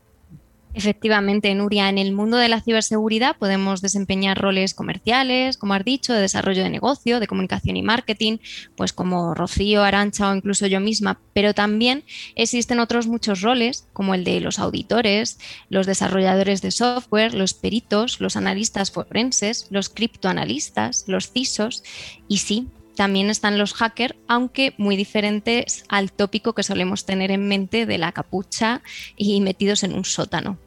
[0.75, 6.13] Efectivamente, Nuria, en el mundo de la ciberseguridad podemos desempeñar roles comerciales, como has dicho,
[6.13, 8.37] de desarrollo de negocio, de comunicación y marketing,
[8.77, 12.03] pues como Rocío, Arancha o incluso yo misma, pero también
[12.35, 18.21] existen otros muchos roles, como el de los auditores, los desarrolladores de software, los peritos,
[18.21, 21.83] los analistas forenses, los criptoanalistas, los CISOs.
[22.27, 22.67] Y sí,
[22.99, 27.97] también están los hackers, aunque muy diferentes al tópico que solemos tener en mente de
[27.97, 28.81] la capucha
[29.15, 30.57] y metidos en un sótano.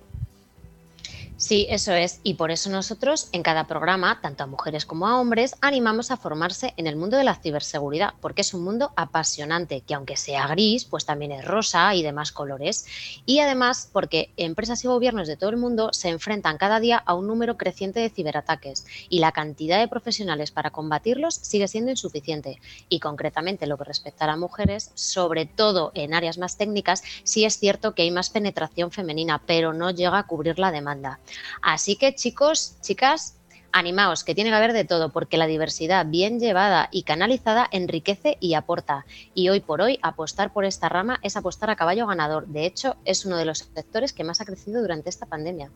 [1.42, 2.20] Sí, eso es.
[2.22, 6.16] Y por eso nosotros en cada programa, tanto a mujeres como a hombres, animamos a
[6.16, 10.46] formarse en el mundo de la ciberseguridad, porque es un mundo apasionante, que aunque sea
[10.46, 12.86] gris, pues también es rosa y demás colores.
[13.26, 17.14] Y además porque empresas y gobiernos de todo el mundo se enfrentan cada día a
[17.14, 22.60] un número creciente de ciberataques y la cantidad de profesionales para combatirlos sigue siendo insuficiente.
[22.88, 27.44] Y concretamente lo que respecta a las mujeres, sobre todo en áreas más técnicas, sí
[27.44, 31.18] es cierto que hay más penetración femenina, pero no llega a cubrir la demanda.
[31.62, 33.38] Así que chicos, chicas,
[33.72, 38.36] animaos, que tiene que haber de todo, porque la diversidad bien llevada y canalizada enriquece
[38.40, 39.06] y aporta.
[39.34, 42.46] Y hoy por hoy apostar por esta rama es apostar a caballo ganador.
[42.46, 45.70] De hecho, es uno de los sectores que más ha crecido durante esta pandemia.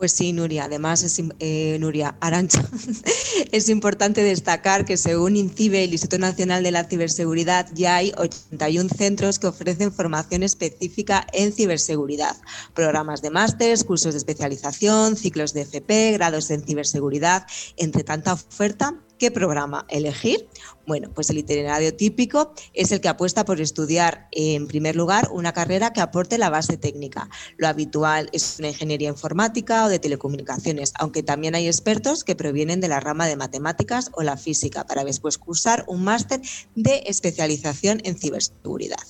[0.00, 0.64] Pues sí, Nuria.
[0.64, 2.66] Además, es, eh, Nuria Arancha,
[3.52, 8.88] es importante destacar que según INCIBE, el Instituto Nacional de la Ciberseguridad, ya hay 81
[8.96, 12.34] centros que ofrecen formación específica en ciberseguridad,
[12.72, 18.94] programas de másteres, cursos de especialización, ciclos de FP, grados en ciberseguridad, entre tanta oferta
[19.20, 20.48] ¿Qué programa elegir?
[20.86, 25.52] Bueno, pues el itinerario típico es el que apuesta por estudiar, en primer lugar, una
[25.52, 27.28] carrera que aporte la base técnica.
[27.58, 32.80] Lo habitual es una ingeniería informática o de telecomunicaciones, aunque también hay expertos que provienen
[32.80, 36.40] de la rama de matemáticas o la física para después cursar un máster
[36.74, 39.04] de especialización en ciberseguridad.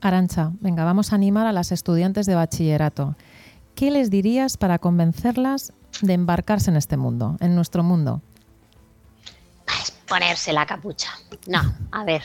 [0.00, 3.14] Arancha, venga, vamos a animar a las estudiantes de bachillerato.
[3.74, 8.22] ¿Qué les dirías para convencerlas de embarcarse en este mundo, en nuestro mundo?
[10.10, 11.16] Ponerse la capucha.
[11.46, 12.22] No, a ver,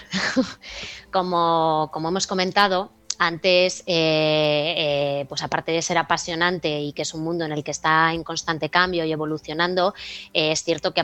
[1.11, 7.13] como, como hemos comentado, antes, eh, eh, pues aparte de ser apasionante y que es
[7.13, 9.93] un mundo en el que está en constante cambio y evolucionando,
[10.33, 11.01] eh, es cierto que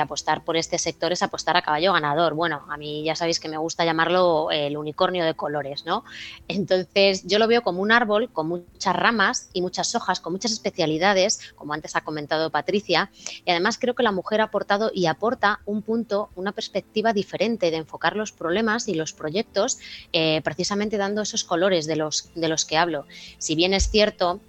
[0.00, 2.34] apostar por este sector es apostar a caballo ganador.
[2.34, 6.04] Bueno, a mí ya sabéis que me gusta llamarlo el unicornio de colores, ¿no?
[6.48, 10.52] Entonces, yo lo veo como un árbol con muchas ramas y muchas hojas, con muchas
[10.52, 13.10] especialidades, como antes ha comentado Patricia,
[13.44, 17.70] y además creo que la mujer ha aportado y aporta un punto, una perspectiva diferente
[17.70, 19.78] de enfocar los problemas y los proyectos,
[20.42, 23.06] precisamente dando esos colores de los, de los que hablo.
[23.38, 24.40] Si bien es cierto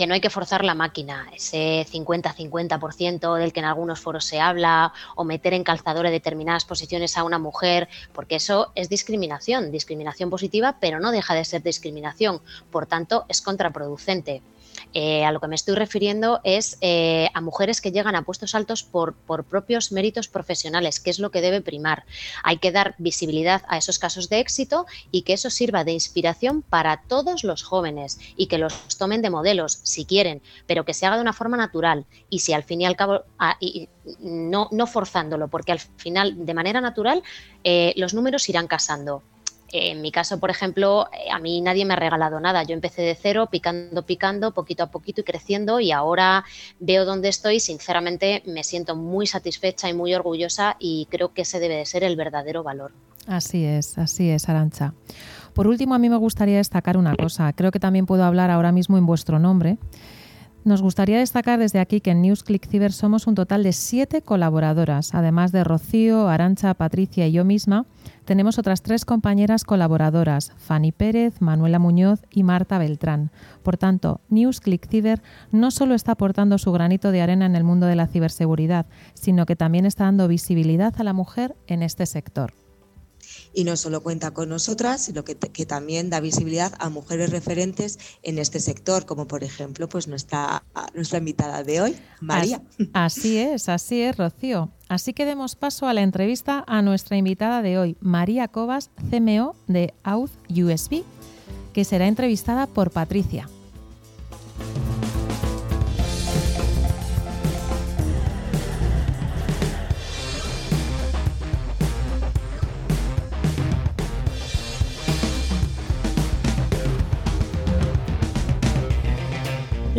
[0.00, 4.40] que no hay que forzar la máquina, ese 50-50% del que en algunos foros se
[4.40, 10.30] habla, o meter en calzadores determinadas posiciones a una mujer, porque eso es discriminación, discriminación
[10.30, 14.40] positiva, pero no deja de ser discriminación, por tanto es contraproducente.
[14.92, 18.54] Eh, a lo que me estoy refiriendo es eh, a mujeres que llegan a puestos
[18.54, 22.04] altos por, propios méritos profesionales, que es lo que debe primar.
[22.42, 26.62] Hay que dar visibilidad a esos casos de éxito y que eso sirva de inspiración
[26.62, 31.06] para todos los jóvenes y que los tomen de modelos si quieren, pero que se
[31.06, 33.56] haga de una forma natural y si al fin y al cabo, ah,
[34.20, 37.22] no, no, forzándolo, porque al final, de manera natural,
[37.64, 39.22] eh, los números irán casando.
[39.72, 42.62] En mi caso, por ejemplo, eh, a mí nadie me ha regalado nada.
[42.62, 46.44] Yo empecé de cero, picando, picando, poquito a poquito y creciendo y ahora
[46.78, 47.60] veo dónde estoy.
[47.60, 52.04] Sinceramente, me siento muy satisfecha y muy orgullosa y creo que ese debe de ser
[52.04, 52.92] el verdadero valor.
[53.26, 54.94] Así es, así es, Arancha.
[55.54, 57.52] Por último, a mí me gustaría destacar una cosa.
[57.52, 59.78] Creo que también puedo hablar ahora mismo en vuestro nombre.
[60.62, 65.14] Nos gustaría destacar desde aquí que en NewsClick Ciber somos un total de siete colaboradoras,
[65.14, 67.86] además de Rocío, Arancha, Patricia y yo misma.
[68.26, 73.30] Tenemos otras tres compañeras colaboradoras, Fanny Pérez, Manuela Muñoz y Marta Beltrán.
[73.62, 77.86] Por tanto, NewsClick Ciber no solo está aportando su granito de arena en el mundo
[77.86, 82.52] de la ciberseguridad, sino que también está dando visibilidad a la mujer en este sector
[83.54, 88.38] y no solo cuenta con nosotras, sino que, también da visibilidad a mujeres referentes en
[88.38, 92.62] este sector, como por ejemplo pues nuestra, nuestra invitada de hoy, María.
[92.92, 94.70] Así es, así es, Rocío.
[94.88, 99.54] Así que demos paso a la entrevista a nuestra invitada de hoy, María Cobas, CMO
[99.68, 101.04] de Auth USB,
[101.72, 103.48] que será entrevistada por Patricia.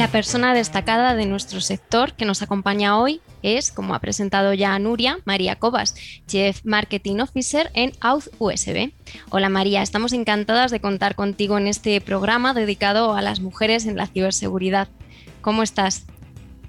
[0.01, 4.79] La persona destacada de nuestro sector que nos acompaña hoy es, como ha presentado ya
[4.79, 5.93] Nuria, María Cobas,
[6.25, 8.93] Chief Marketing Officer en Auth USB.
[9.29, 13.95] Hola María, estamos encantadas de contar contigo en este programa dedicado a las mujeres en
[13.95, 14.87] la ciberseguridad.
[15.41, 16.07] ¿Cómo estás?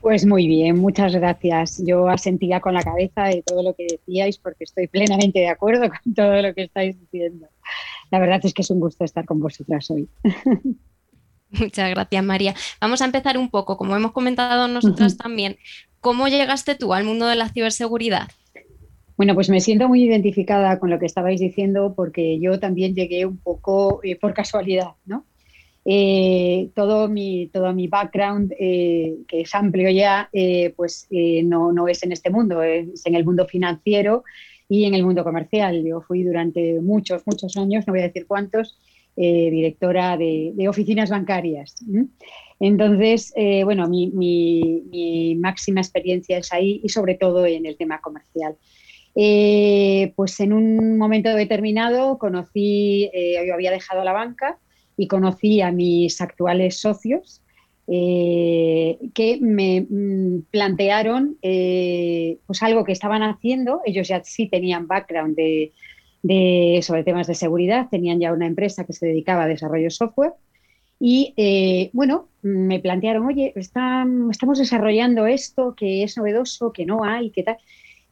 [0.03, 1.83] Pues muy bien, muchas gracias.
[1.87, 5.89] Yo asentía con la cabeza de todo lo que decíais porque estoy plenamente de acuerdo
[6.05, 7.49] con todo lo que estáis diciendo.
[8.11, 10.07] La verdad es que es un gusto estar con vosotras hoy.
[11.53, 12.55] Muchas gracias, María.
[12.81, 15.59] Vamos a empezar un poco, como hemos comentado nosotras también,
[16.01, 18.29] ¿cómo llegaste tú al mundo de la ciberseguridad?
[19.17, 23.27] Bueno, pues me siento muy identificada con lo que estabais diciendo porque yo también llegué
[23.27, 25.27] un poco eh, por casualidad, ¿no?
[25.85, 30.31] Eh, todo, mi, todo mi background, eh, que es amplio ya,
[30.77, 31.09] pues
[31.45, 34.25] no, no, es en este mundo, es en el mundo financiero
[34.69, 35.85] y en el mundo comercial.
[35.85, 38.79] Yo fui durante muchos, muchos años, no voy a decir cuántos,
[39.15, 41.75] eh, directora de, oficinas bancarias.
[42.59, 48.57] Entonces, eh, bueno, mi, máxima experiencia es ahí y sobre todo en el tema comercial.
[49.15, 53.11] Eh, pues en un momento determinado conocí,
[53.47, 54.59] yo había dejado la banca
[54.97, 57.43] y conocí a mis actuales socios
[57.87, 65.73] que me mm, plantearon pues algo que estaban haciendo, ellos ya sí tenían background de,
[66.23, 67.89] sobre temas de seguridad.
[67.91, 70.35] Tenían ya una empresa que se dedicaba a desarrollo software.
[71.01, 77.31] Y eh, bueno, me plantearon, oye, estamos desarrollando esto que es novedoso, que no hay,
[77.31, 77.57] qué tal.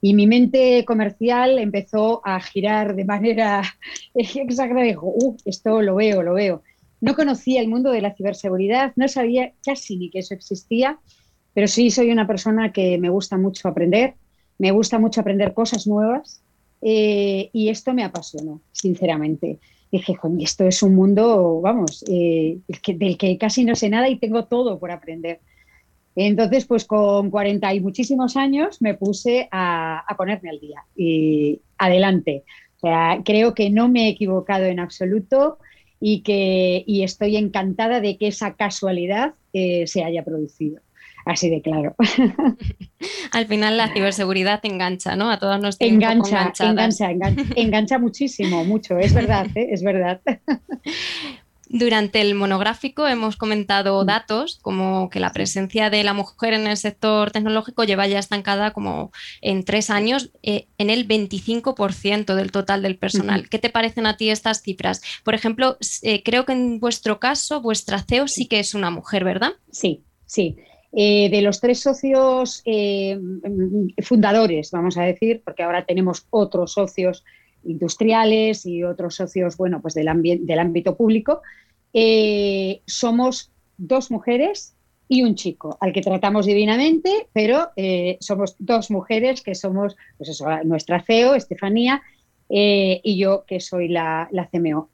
[0.00, 3.62] Y mi mente comercial empezó a girar de manera
[4.14, 4.82] exacta.
[4.82, 6.62] Dijo, uh, esto lo veo, lo veo.
[7.00, 10.98] No conocía el mundo de la ciberseguridad, no sabía casi ni que eso existía,
[11.54, 14.14] pero sí soy una persona que me gusta mucho aprender,
[14.58, 16.42] me gusta mucho aprender cosas nuevas
[16.82, 19.58] eh, y esto me apasionó, sinceramente.
[19.90, 24.44] Dije, esto es un mundo, vamos, eh, del que casi no sé nada y tengo
[24.44, 25.40] todo por aprender.
[26.16, 32.44] Entonces, pues con 40 y muchísimos años me puse a, ponerme al día y adelante.
[32.76, 35.58] O sea, creo que no me he equivocado en absoluto
[36.00, 40.80] y que estoy encantada de que esa casualidad eh, se haya producido.
[41.30, 41.94] Así de claro.
[43.30, 45.30] Al final la ciberseguridad engancha, ¿no?
[45.30, 49.68] A todas nos engancha, engancha, engancha, engancha muchísimo, mucho, es verdad, ¿eh?
[49.70, 50.20] es verdad.
[51.68, 54.06] Durante el monográfico hemos comentado Mm.
[54.06, 58.72] datos como que la presencia de la mujer en el sector tecnológico lleva ya estancada
[58.72, 63.48] como en tres años eh, en el 25% del total del personal.
[63.48, 65.00] ¿Qué te parecen a ti estas cifras?
[65.22, 69.22] Por ejemplo, eh, creo que en vuestro caso, vuestra CEO sí que es una mujer,
[69.22, 69.52] ¿verdad?
[69.70, 70.56] Sí, sí.
[70.92, 76.72] Eh, de los tres socios eh, mm, fundadores, vamos a decir, porque ahora tenemos otros
[76.72, 77.24] socios
[77.62, 81.42] industriales y otros socios, bueno, pues del, ámbito público,
[81.92, 84.74] eh, somos dos mujeres
[85.06, 87.70] y un chico, al que tratamos divinamente, pero
[88.20, 92.00] somos dos mujeres que somos, pues eso, nuestra CEO, Estefanía,
[92.48, 94.88] y yo, que soy la, la CMO.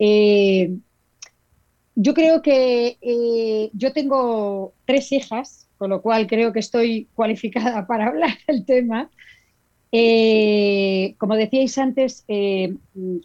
[1.95, 8.09] Yo creo que yo tengo tres hijas, con lo cual creo que estoy cualificada para
[8.09, 9.11] hablar del tema.
[9.93, 12.75] Eh, como decíais antes, eh,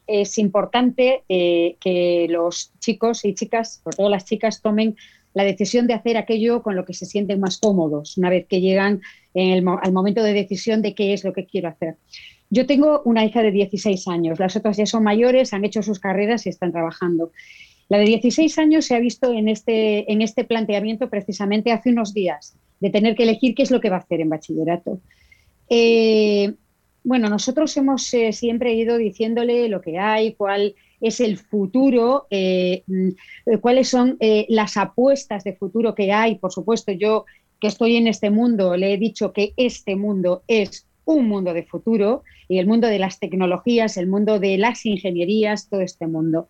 [0.08, 4.95] es importante eh, que los chicos y chicas, por todo las chicas, tomen
[5.34, 8.60] la decisión de hacer aquello con lo que se sienten más cómodos una vez que
[8.60, 9.02] llegan
[9.34, 11.95] al momento de decisión de qué es lo que quiero hacer.
[12.49, 16.02] Yo tengo una hija de 16 años, las otras ya son mayores, han hecho sus
[16.02, 17.32] carreras y están trabajando.
[17.91, 22.13] La de 16 años se ha visto en este, en este planteamiento precisamente hace unos
[22.13, 25.01] días, de tener que elegir qué es lo que va a hacer en bachillerato.
[25.69, 26.53] Eh,
[27.03, 32.83] bueno, nosotros hemos eh, siempre ido diciéndole lo que hay, cuál es el futuro, eh,
[32.87, 34.17] mm, cuáles son
[34.47, 36.35] las apuestas de futuro que hay.
[36.35, 37.25] Por supuesto, yo
[37.59, 41.63] que estoy en este mundo, le he dicho que este mundo es un mundo de
[41.63, 46.47] futuro y el mundo de las tecnologías, el mundo de las ingenierías, todo este mundo.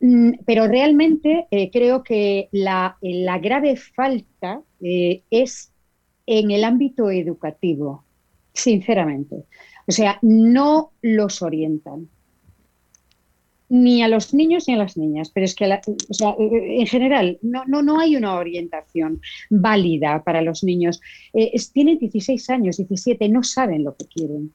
[0.00, 5.72] Mm, Pero realmente eh, creo que la, la grave falta eh, es
[6.26, 8.04] en el ámbito educativo,
[8.52, 9.44] sinceramente.
[9.86, 12.08] O sea, no los orientan
[13.70, 16.86] ni a los niños ni a las niñas, pero es que la- o sea, en
[16.86, 19.20] general no, no, no hay una orientación
[19.50, 21.00] válida para los niños.
[21.34, 24.54] Eh, tienen 16 años, 17, no saben lo que quieren.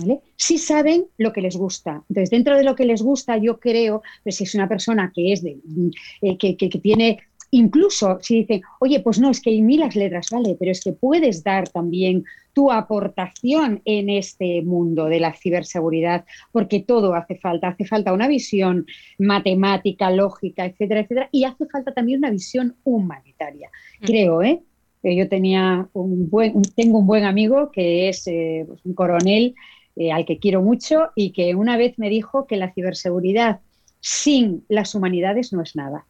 [0.00, 0.20] ¿Vale?
[0.36, 2.02] Sí saben lo que les gusta.
[2.08, 5.32] Entonces, dentro de lo que les gusta, yo creo, pues si es una persona que
[5.32, 5.90] es de, mm,
[6.22, 7.18] eh, que, que- que tiene,
[7.50, 10.82] incluso si dicen, oye, pues no, es que hay mil las letras, vale, pero es
[10.82, 12.24] que puedes dar también
[12.54, 17.68] tu aportación en este mundo de la ciberseguridad, porque todo hace falta.
[17.68, 18.86] Hace falta una visión
[19.18, 23.70] matemática, lógica, etcétera, etcétera, y hace falta también una visión humanitaria.
[24.00, 24.04] Mm.
[24.04, 24.60] Creo, ¿eh?
[25.02, 29.54] Que Yo tenía un buen, tengo un buen amigo que es eh, pues, un coronel
[29.96, 33.60] eh, al que quiero mucho y que una vez me dijo que la ciberseguridad
[34.00, 36.06] sin las humanidades no es nada.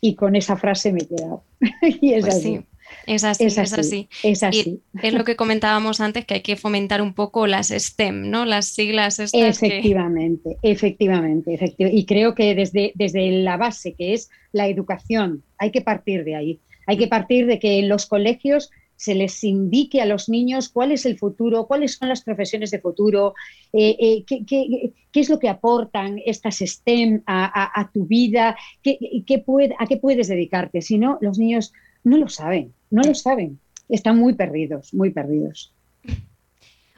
[0.00, 1.42] Y con esa frase me he quedado.
[2.00, 2.42] y es Pues así.
[2.42, 2.64] sí,
[3.06, 4.08] es así, Es es así.
[4.22, 4.80] Es así.
[5.02, 8.44] Es lo que comentábamos antes, que hay que fomentar un poco las STEM, ¿no?
[8.44, 9.66] Las siglas estas que...
[9.66, 15.70] Efectivamente, efectivamente, efecti- Y creo que desde, desde la base, que es la educación, hay
[15.70, 16.60] que partir de ahí.
[16.86, 20.92] Hay que partir de que en los colegios se les indique a los niños cuál
[20.92, 23.34] es el futuro, cuáles son las profesiones de futuro,
[23.72, 28.98] eh, eh, qué, qué- qué es lo que aportan estas STEM a, tu vida, qué,
[29.26, 29.44] qué
[29.78, 30.80] a qué puedes dedicarte.
[30.82, 31.72] Si no, los niños
[32.04, 33.58] no lo saben, no lo saben.
[33.88, 35.73] Están muy perdidos, muy perdidos.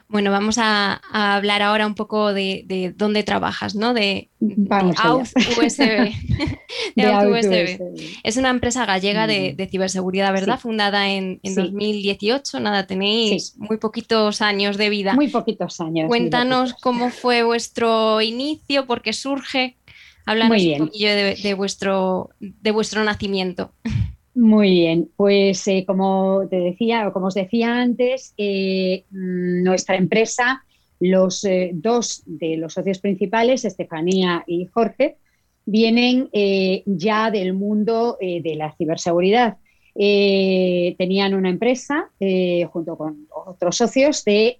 [0.09, 3.93] Bueno, vamos a, a hablar ahora un poco de, de dónde trabajas, ¿no?
[3.93, 4.63] De, de
[5.57, 6.13] USB.
[6.95, 8.17] de.
[8.23, 10.55] Es una empresa gallega de, de ciberseguridad, ¿verdad?
[10.55, 10.61] Sí.
[10.61, 11.61] Fundada en, en Sí.
[11.61, 12.59] 2018.
[12.61, 15.13] Nada, tenéis muy poquitos años de vida.
[15.13, 16.07] Muy poquitos años.
[16.07, 16.81] Cuéntanos poquitos.
[16.83, 19.77] cómo fue vuestro inicio, por qué surge.
[20.25, 23.73] Háblanos un poquillo de, de vuestro, de vuestro nacimiento.
[24.37, 29.95] Muy bien, pues eh, como te decía o como os decía antes, eh, mm, nuestra
[29.95, 30.63] empresa,
[30.99, 35.17] los eh, dos de los socios principales, Estefanía y Jorge,
[35.65, 36.29] vienen
[36.85, 39.57] ya del mundo de la ciberseguridad.
[39.93, 42.09] Tenían una empresa
[42.71, 44.57] junto con otros socios de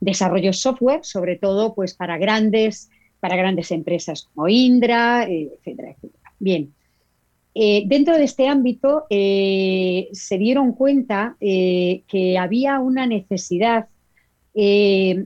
[0.00, 2.88] desarrollo software, sobre todo pues para grandes,
[3.20, 6.32] para grandes empresas como Indra, etcétera, etcétera.
[6.38, 6.72] Bien.
[7.56, 13.88] Eh, dentro de este ámbito eh, se dieron cuenta eh, que había una necesidad,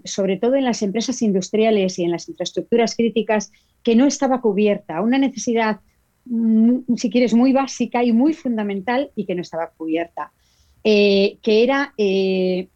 [0.04, 3.52] sobre todo en las empresas industriales y en las infraestructuras críticas,
[3.82, 5.80] que no estaba cubierta, una necesidad,
[6.24, 10.32] mm, si quieres, muy básica y muy fundamental y que no estaba cubierta,
[10.82, 12.70] que era el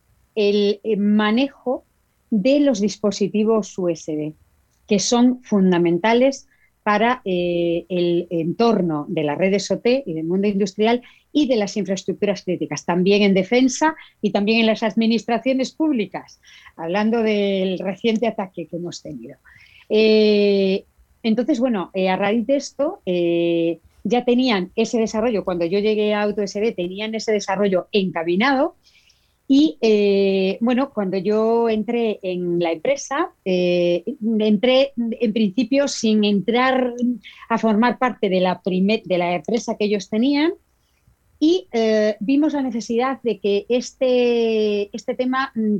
[0.99, 1.85] manejo
[2.31, 4.35] de los dispositivos USB,
[4.87, 6.49] que son fundamentales
[6.83, 11.03] para eh, el entorno de las redes OT y del mundo industrial
[11.33, 16.41] y de las infraestructuras críticas, también en defensa y también en las administraciones públicas,
[16.77, 19.37] hablando del reciente ataque que hemos tenido.
[19.89, 20.85] Eh,
[21.23, 23.01] entonces, bueno, a raíz de esto,
[24.05, 28.77] ya tenían ese desarrollo, cuando yo llegué a AutoSD, tenían ese desarrollo encaminado.
[29.55, 29.77] Y
[30.63, 36.95] bueno, cuando yo entré en la empresa, entré en principio sin entrar
[37.51, 40.53] a formar parte de la, de la empresa que ellos tenían,
[41.43, 45.79] y eh, vimos la necesidad de que este, este tema mm,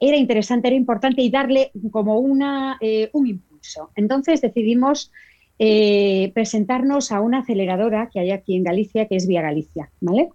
[0.00, 3.90] era interesante, era importante y darle como una, eh, un impulso.
[3.96, 5.12] Entonces decidimos
[5.58, 10.30] eh, presentarnos a una aceleradora que hay aquí en Galicia, que es Vía Galicia, ¿vale?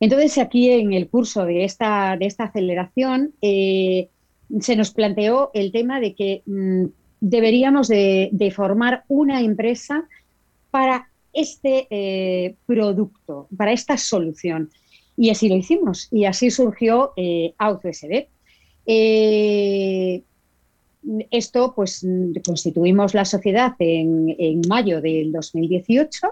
[0.00, 3.32] Entonces aquí en el curso de esta, de esta aceleración
[4.60, 6.84] se nos planteó el tema de que mm,
[7.20, 10.06] deberíamos de, formar una empresa
[10.70, 14.70] para este eh, producto, para esta solución.
[15.16, 18.26] Y así lo hicimos y así surgió eh, AutoSD.
[18.86, 20.22] Eh,
[21.30, 22.06] esto, pues,
[22.44, 26.28] constituimos la sociedad en mayo del 2018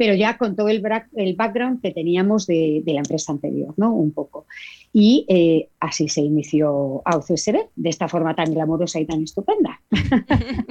[0.00, 0.82] pero ya con todo el,
[1.14, 3.92] el background que teníamos de, la empresa anterior, ¿no?
[3.92, 4.46] Un poco.
[4.94, 9.82] Y eh, así se inició AUCSB, de esta forma tan glamurosa y tan estupenda.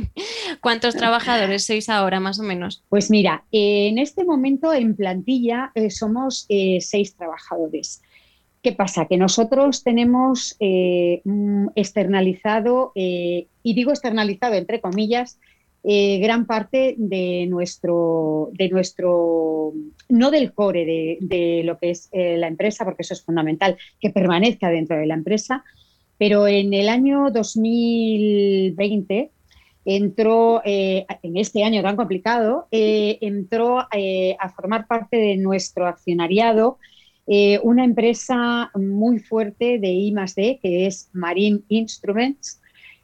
[0.62, 2.84] ¿Cuántos trabajadores sois ahora, más o menos?
[2.90, 8.02] Pues mira, en este momento en plantilla eh, somos eh, seis trabajadores.
[8.64, 9.06] ¿Qué pasa?
[9.06, 10.58] Que nosotros tenemos
[11.76, 15.40] externalizado, y digo externalizado entre comillas,
[15.84, 19.74] eh, gran parte de nuestro, de nuestro,
[20.10, 24.10] no del core de, lo que es eh, la empresa, porque eso es fundamental, que
[24.10, 25.64] permanezca dentro de la empresa,
[26.18, 29.32] pero en el año 2020
[29.86, 36.78] entró, eh, en este año tan complicado, entró a formar parte de nuestro accionariado
[37.64, 40.14] una empresa muy fuerte de I
[40.62, 42.60] que es Marine Instruments,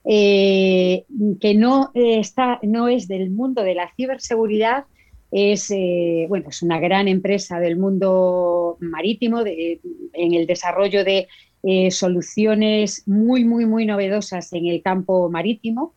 [0.08, 1.06] eh,
[1.42, 4.86] que no, está, no es del mundo de la ciberseguridad,
[5.32, 11.28] es, eh, bueno, es una gran empresa del mundo marítimo en el desarrollo de
[11.64, 15.94] eh, soluciones muy, muy, muy novedosas en el campo marítimo.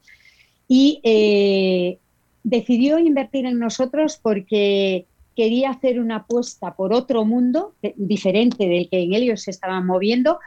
[0.71, 1.01] Y
[2.43, 9.01] decidió invertir en nosotros porque quería hacer una apuesta por otro mundo diferente del que
[9.03, 10.39] en ellos se estaban moviendo,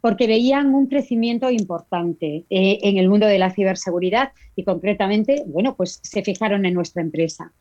[0.00, 5.74] porque veían un crecimiento importante eh, en el mundo de la ciberseguridad y concretamente, bueno,
[5.76, 7.52] pues se fijaron en nuestra empresa.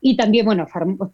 [0.00, 0.66] Y también, bueno,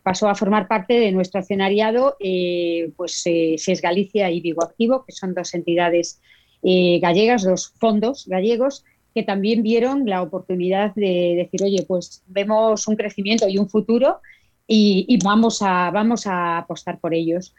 [0.02, 5.04] pasó a formar parte de nuestro accionariado, eh, pues eh, SES Galicia y Vigo Activo,
[5.04, 6.20] que son dos entidades
[6.60, 12.96] gallegas, dos fondos gallegos, que también vieron la oportunidad de decir, oye, pues vemos un
[12.96, 14.18] crecimiento y un futuro
[14.66, 17.54] y, y vamos, a, vamos a apostar por ellos.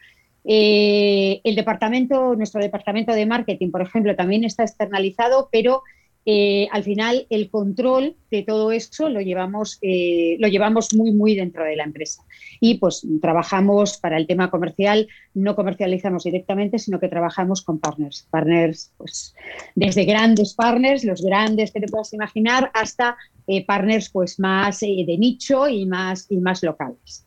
[0.46, 5.84] Eh, el departamento, nuestro departamento de marketing, por ejemplo, también está externalizado, pero
[6.26, 11.36] eh, al final el control de todo eso lo llevamos, eh, lo llevamos muy, muy
[11.36, 12.24] dentro de la empresa.
[12.60, 18.28] Y pues trabajamos para el tema comercial, no comercializamos directamente, sino que trabajamos con partners.
[18.30, 19.36] Partners, pues
[19.76, 23.18] desde grandes partners, los grandes que te puedas imaginar, hasta
[23.66, 27.26] partners pues más de nicho y más, y más locales.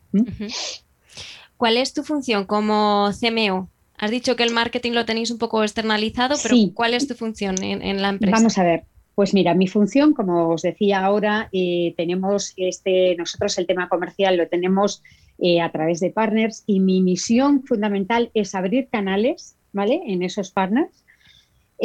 [1.57, 3.69] ¿Cuál es tu función como CMO?
[3.97, 7.61] Has dicho que el marketing lo tenéis un poco externalizado, pero ¿cuál es tu función
[7.63, 8.35] en, la empresa?
[8.35, 8.83] Vamos a ver.
[9.15, 14.37] Pues mira, mi función, como os decía ahora, eh, tenemos este, nosotros el tema comercial
[14.37, 15.03] lo tenemos
[15.37, 20.01] eh, a través de partners y mi misión fundamental es abrir canales, ¿vale?
[20.07, 21.03] En esos partners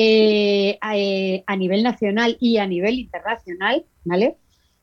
[0.00, 4.36] eh, a, nivel nacional y a nivel internacional, ¿vale?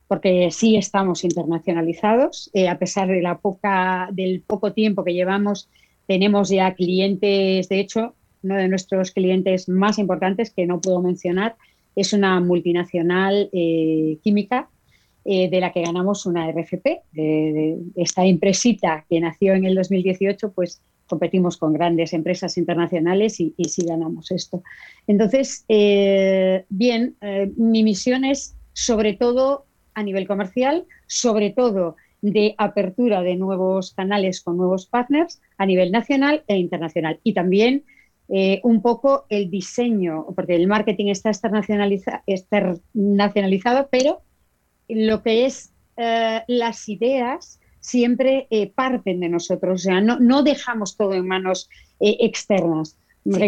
[0.08, 5.68] Porque sí estamos internacionalizados, eh, a pesar de la poca, del poco tiempo que llevamos,
[6.06, 11.56] tenemos ya clientes, de hecho, uno de nuestros clientes más importantes que no puedo mencionar
[11.96, 14.68] es una multinacional eh, química
[15.24, 16.86] eh, de la que ganamos una RFP.
[17.96, 23.84] esta empresita que nació en el 2018, pues competimos con grandes empresas internacionales y sí
[23.84, 24.62] ganamos esto.
[25.06, 25.64] Entonces,
[26.68, 27.16] bien,
[27.56, 29.66] mi misión es sobre todo
[29.96, 35.90] a nivel comercial, sobre todo de apertura de nuevos canales con nuevos partners a nivel
[35.90, 37.18] nacional e internacional.
[37.24, 37.84] Y también
[38.28, 44.22] eh, un poco el diseño, porque el marketing está internacionalizado, pero
[44.88, 50.42] lo que es eh, las ideas siempre eh, parten de nosotros, o sea, no, no
[50.42, 51.70] dejamos todo en manos
[52.00, 52.98] externas.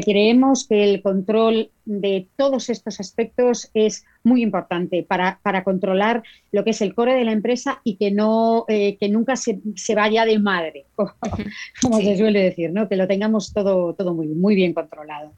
[0.05, 6.71] Creemos que el control de todos estos aspectos es muy importante para, controlar lo que
[6.71, 9.61] es el core de la empresa y que, no, eh, que nunca se,
[9.95, 12.89] vaya de madre, como, se suele decir, ¿no?
[12.89, 15.33] que lo tengamos todo, todo muy, muy bien controlado.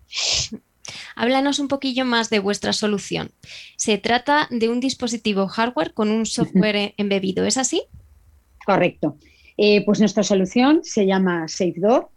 [1.16, 3.30] Háblanos un poquillo más de vuestra solución.
[3.76, 7.82] Se trata de un dispositivo hardware con un software embebido, ¿es así?
[8.64, 9.18] Correcto.
[9.58, 12.08] Eh, pues nuestra solución se llama SafeDoor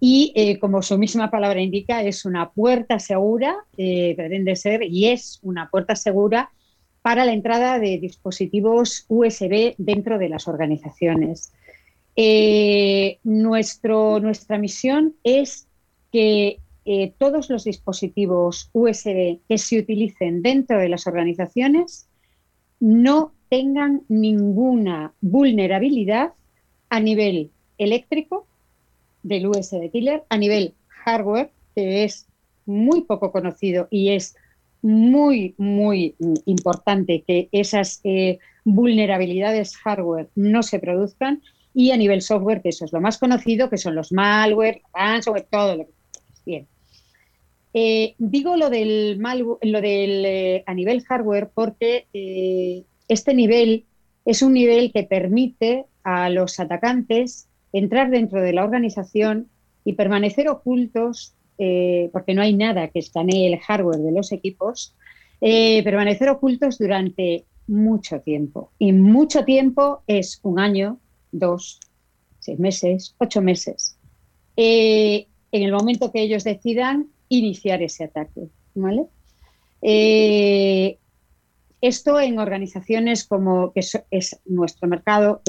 [0.00, 5.06] y eh, como su misma palabra indica, es una puerta segura, eh, pretende ser y
[5.06, 6.50] es una puerta segura
[7.02, 11.52] para la entrada de dispositivos USB dentro de las organizaciones.
[13.24, 15.66] nuestro, nuestra misión es
[16.12, 16.60] que
[17.18, 22.08] todos los dispositivos USB que se utilicen dentro de las organizaciones
[22.80, 26.32] no tengan ninguna vulnerabilidad
[26.88, 28.46] a nivel eléctrico
[29.24, 32.26] del USB killer, a nivel hardware, que es
[32.66, 34.36] muy poco conocido y es
[34.80, 36.14] muy, muy
[36.44, 41.42] importante que esas eh, vulnerabilidades hardware no se produzcan,
[41.76, 45.46] y a nivel software, que eso es lo más conocido, que son los malware, ransomware,
[45.50, 45.92] todo lo que
[46.46, 46.68] Bien.
[47.72, 52.06] Eh, digo lo del, lo del eh, a nivel hardware porque
[53.08, 53.86] este nivel
[54.24, 59.48] es un nivel que permite a los atacantes entrar dentro de la organización
[59.84, 64.94] y permanecer ocultos, eh, porque no hay nada que escanee el hardware de los equipos,
[65.40, 68.70] eh, permanecer ocultos durante mucho tiempo.
[68.78, 70.98] Y mucho tiempo es un año,
[71.32, 71.80] dos,
[72.38, 73.98] seis meses, ocho meses.
[74.56, 78.48] Eh, en el momento que ellos decidan iniciar ese ataque.
[78.74, 79.06] ¿vale?
[81.80, 85.42] Esto en organizaciones como que es, nuestro mercado,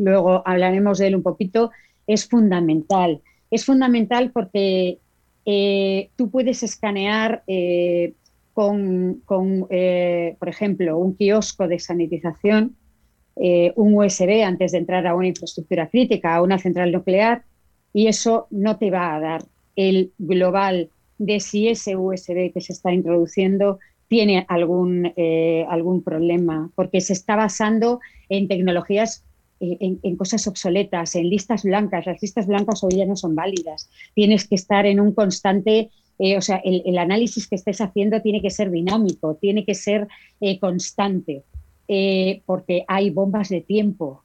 [0.00, 1.70] luego hablaremos de él un poquito,
[2.06, 3.20] es fundamental.
[3.50, 4.98] Es fundamental porque
[5.44, 8.14] eh, tú puedes escanear eh,
[8.52, 9.22] con,
[9.70, 12.76] eh, por ejemplo, un kiosco de sanitización,
[13.36, 17.42] un USB antes de entrar a una infraestructura crítica, a una central nuclear,
[17.94, 19.44] y eso no te va a dar
[19.76, 23.78] el global de si ese USB que se está introduciendo
[24.08, 25.14] tiene algún,
[25.68, 29.24] algún problema, porque se está basando en tecnologías,
[29.60, 32.06] eh, en, cosas obsoletas, en listas blancas.
[32.06, 33.90] Las listas blancas hoy ya no son válidas.
[34.14, 38.42] Tienes que estar en un constante, eh, o sea, el, análisis que estés haciendo tiene
[38.42, 40.08] que ser dinámico, tiene que ser
[40.60, 41.42] constante,
[42.46, 44.22] porque hay bombas de tiempo.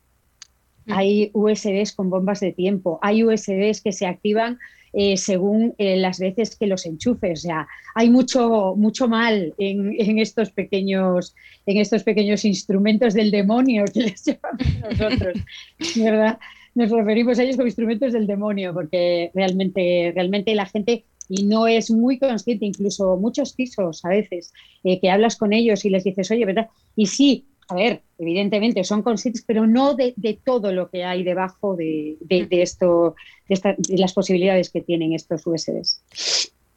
[0.86, 0.94] Mm.
[0.94, 4.60] Hay USBs con bombas de tiempo, hay USBs que se activan
[4.98, 7.40] eh, según eh, las veces que los enchufes.
[7.40, 11.36] O sea, hay mucho, mucho mal en, estos pequeños,
[11.66, 15.38] en estos pequeños instrumentos del demonio que les llamamos nosotros,
[15.98, 16.40] ¿verdad?
[16.76, 21.68] Nos referimos a ellos como instrumentos del demonio, porque realmente, realmente la gente y no
[21.68, 26.06] es muy consciente, incluso muchos pisos a veces, eh, que hablas con ellos y les
[26.06, 26.68] dices, oye, ¿verdad?
[26.96, 30.14] Y sí, a ver, evidentemente son conscientes, pero no de,
[30.44, 32.18] todo lo que hay debajo de,
[32.52, 33.16] esto,
[33.50, 36.02] de, las posibilidades que tienen estos USBs.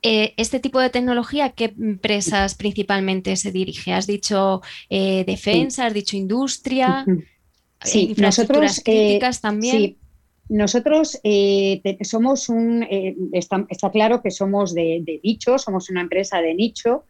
[0.01, 3.93] Eh, este tipo de tecnología, ¿qué empresas principalmente se dirige?
[3.93, 7.05] Has dicho eh, defensa, has dicho industria,
[7.83, 8.11] sí.
[8.11, 9.77] infraestructuras críticas también.
[9.77, 9.99] Sí.
[10.49, 11.21] Nosotros
[12.03, 12.87] somos un,
[13.33, 17.05] está, claro que somos de, de nicho, somos una empresa de nicho,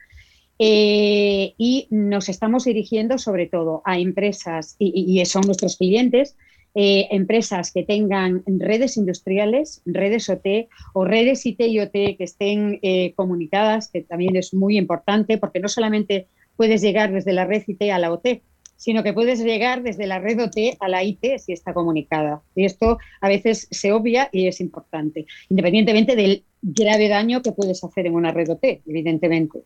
[0.59, 6.37] eh, y nos estamos dirigiendo sobre todo a empresas, y, son nuestros clientes,
[6.75, 12.79] eh, empresas que tengan redes industriales, redes OT o redes IT y OT que estén
[12.83, 17.63] eh, comunicadas, que también es muy importante porque no solamente puedes llegar desde la red
[17.67, 18.43] IT a la OT,
[18.77, 22.43] sino que puedes llegar desde la red OT a la IT si está comunicada.
[22.55, 27.83] Y esto a veces se obvia y es importante, independientemente del grave daño que puedes
[27.83, 29.61] hacer en una red OT, evidentemente.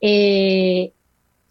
[0.00, 0.92] Eh,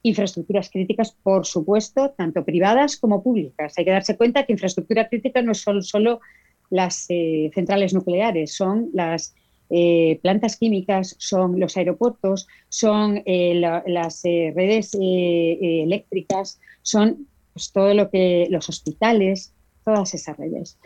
[0.04, 3.74] infraestructuras críticas, por supuesto, tanto privadas como públicas.
[3.78, 6.22] Hay que darse cuenta que infraestructura crítica no son solo
[6.70, 9.36] las eh, centrales nucleares, son las
[9.70, 18.48] eh, plantas químicas, son los aeropuertos, son las redes eléctricas, son pues, todo lo que
[18.50, 20.78] los hospitales, todas esas redes.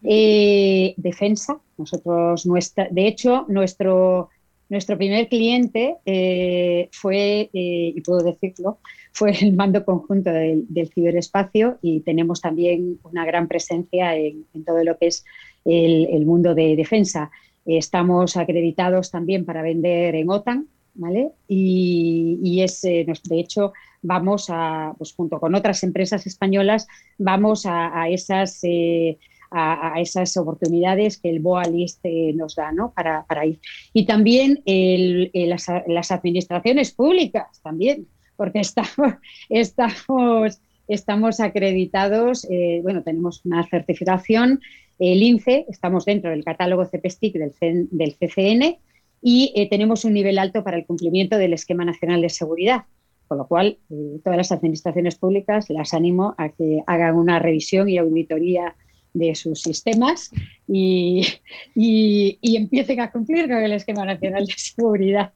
[0.00, 4.28] defensa, nosotros nuestra, de hecho, nuestro
[4.68, 8.78] nuestro primer cliente eh, fue, eh, y puedo decirlo,
[9.12, 14.98] fue el mando conjunto del, ciberespacio y tenemos también una gran presencia en, todo lo
[14.98, 15.24] que es
[15.64, 17.30] el, mundo de defensa.
[17.64, 21.30] estamos acreditados también para vender en OTAN, ¿vale?
[21.48, 28.02] Y, es, eh, de hecho, vamos a, pues junto con otras empresas españolas, vamos a,
[28.02, 28.60] a esas
[29.50, 32.92] a, esas oportunidades que el BOA List eh, nos da ¿no?
[32.92, 33.60] para, ir.
[33.92, 39.14] Y también las, administraciones públicas, también, porque estamos,
[39.48, 44.60] estamos, estamos acreditados, eh, bueno, tenemos una certificación,
[44.98, 48.78] el INCE, estamos dentro del catálogo CPSTIC del, del CCN
[49.20, 52.84] y eh, tenemos un nivel alto para el cumplimiento del Esquema Nacional de Seguridad.
[53.26, 57.88] Con lo cual, eh, todas las administraciones públicas las animo a que hagan una revisión
[57.88, 58.74] y auditoría
[59.18, 60.30] de sus sistemas
[60.66, 61.26] y,
[61.74, 65.32] y empiecen a cumplir con el Esquema Nacional de Seguridad.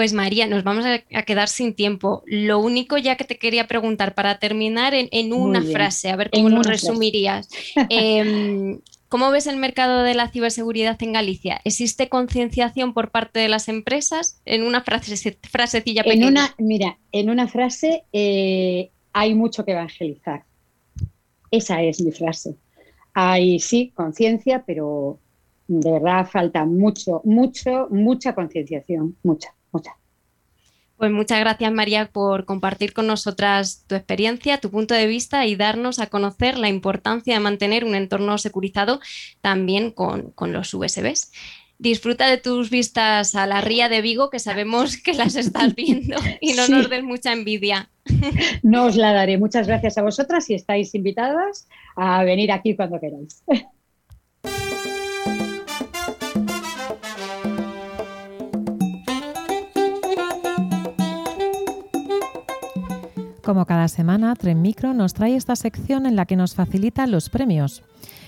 [0.00, 2.22] Pues María, nos vamos a, quedar sin tiempo.
[2.24, 6.48] Lo único ya que te quería preguntar para terminar en, una frase, a ver cómo
[6.48, 7.50] lo resumirías.
[7.90, 11.60] Em, ¿Cómo ves el mercado de la ciberseguridad en Galicia?
[11.64, 14.40] ¿Existe concienciación por parte de las empresas?
[14.46, 16.28] En una frase, frasecilla pequeña.
[16.28, 20.44] En una, mira, en una frase eh, hay mucho que evangelizar.
[21.50, 22.56] Esa es mi frase.
[23.12, 25.18] Hay sí conciencia, pero
[25.66, 29.54] de verdad falta mucho, mucho, mucha concienciación, mucha.
[31.00, 35.56] Pues muchas gracias María por compartir con nosotras tu experiencia, tu punto de vista y
[35.56, 39.00] darnos a conocer la importancia de mantener un entorno securizado
[39.40, 41.32] también con, los USBs.
[41.80, 46.18] Disfruta de tus vistas a la ría de Vigo, que sabemos que las estás viendo
[46.42, 47.88] y no nos des mucha envidia.
[48.62, 49.38] No os la daré.
[49.38, 51.66] Muchas gracias a vosotras y estáis invitadas
[51.96, 53.42] a venir aquí cuando queráis.
[63.42, 67.30] Como cada semana, Tren Micro nos trae esta sección en la que nos facilita los
[67.30, 67.82] premios,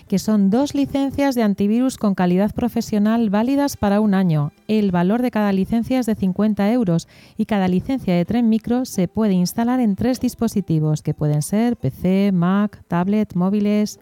[0.09, 4.53] que son dos licencias de antivirus con calidad profesional válidas para un año.
[4.69, 8.85] El valor de cada licencia es de 50 euros y cada licencia de Tren Micro
[8.85, 13.99] se puede instalar en tres dispositivos, que pueden ser PC, Mac, tablet, móviles.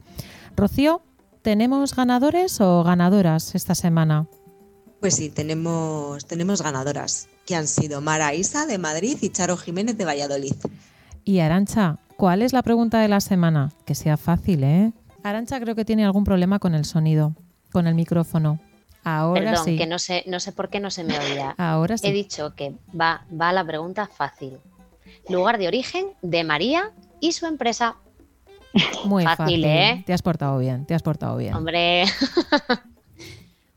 [0.57, 1.03] Rocío,
[1.43, 4.27] ¿tenemos ganadores o ganadoras esta semana?
[5.01, 9.97] Pues sí, tenemos, tenemos ganadoras, que han sido Mara Isa de Madrid y Charo Jiménez
[9.97, 10.55] de Valladolid.
[11.25, 13.73] Y Arancha, ¿cuál es la pregunta de la semana?
[13.87, 14.93] Que sea fácil, ¿eh?
[15.23, 17.35] Arancha creo que tiene algún problema con el sonido,
[17.73, 18.61] con el micrófono.
[19.03, 19.77] Ahora Perdón, sí.
[19.77, 21.51] que no sé, no sé por qué no se me oía.
[21.59, 22.07] Ahora sí.
[22.07, 24.59] He dicho que va, va la pregunta fácil.
[25.29, 26.91] Lugar de origen de María
[27.21, 27.97] y su empresa.
[29.05, 30.03] Muy fácil, fácil, ¿eh?
[30.07, 31.55] Te has portado bien, te has portado bien.
[31.55, 32.05] Hombre.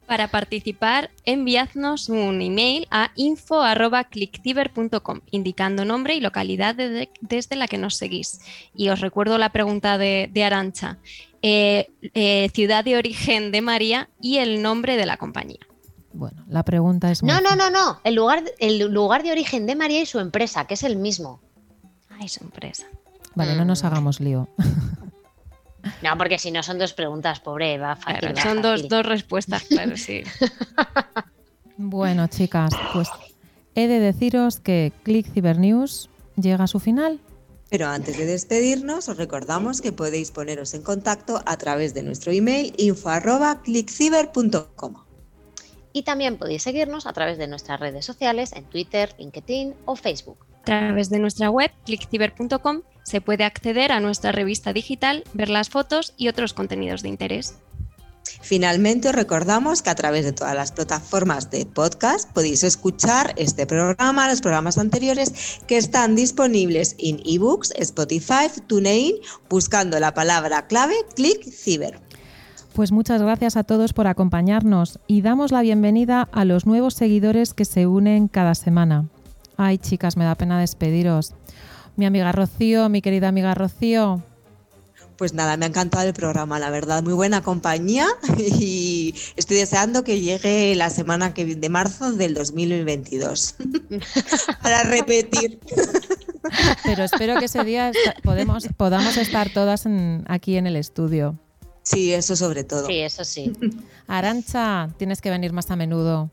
[0.05, 7.95] Para participar, enviadnos un email a info.clickciber.com indicando nombre y localidad desde la que nos
[7.95, 8.41] seguís.
[8.75, 10.97] Y os recuerdo la pregunta de, Arancha.
[11.45, 15.59] Eh, eh, ciudad de origen de María y el nombre de la compañía.
[16.13, 17.21] Bueno, la pregunta es...
[17.21, 17.99] No, no, no, no.
[18.05, 21.41] El lugar, el lugar de origen de María y su empresa, que es el mismo.
[22.09, 22.85] Ay, su empresa.
[23.35, 23.85] Vale, no nos mm.
[23.85, 24.47] hagamos lío.
[26.01, 28.37] No, porque si no son dos preguntas, pobre, va fácil.
[28.37, 30.23] son Dos, dos respuestas, claro, sí.
[31.77, 33.09] bueno, chicas, pues
[33.75, 37.19] he de deciros que Click Cyber News llega a su final.
[37.73, 42.31] Pero antes de despedirnos, os recordamos que podéis poneros en contacto a través de nuestro
[42.31, 44.93] email info.clickciber.com.
[45.91, 50.37] Y también podéis seguirnos a través de nuestras redes sociales en Twitter, LinkedIn o Facebook.
[50.61, 55.69] A través de nuestra web clickciber.com se puede acceder a nuestra revista digital, ver las
[55.69, 57.57] fotos y otros contenidos de interés.
[58.41, 63.65] Finalmente os recordamos que a través de todas las plataformas de podcast podéis escuchar este
[63.65, 69.15] programa, los programas anteriores que están disponibles en ebooks, Spotify, TuneIn,
[69.49, 71.99] buscando la palabra clave Click Ciber.
[72.73, 77.53] Pues muchas gracias a todos por acompañarnos y damos la bienvenida a los nuevos seguidores
[77.53, 79.07] que se unen cada semana.
[79.57, 81.35] Ay, chicas, me da pena despediros.
[81.95, 84.23] Mi amiga Rocío, mi querida amiga Rocío.
[85.17, 88.07] Pues nada, me ha encantado el programa, la verdad, muy buena compañía
[88.37, 93.55] y estoy deseando que llegue la semana que de marzo del 2022
[94.61, 95.59] para repetir.
[96.83, 97.91] Pero espero que ese día
[98.23, 99.85] podemos, podamos estar todas
[100.27, 101.39] aquí en el estudio.
[101.83, 102.87] Sí, eso sobre todo.
[102.87, 103.53] Sí, eso sí.
[104.07, 106.31] Arancha, tienes que venir más a menudo.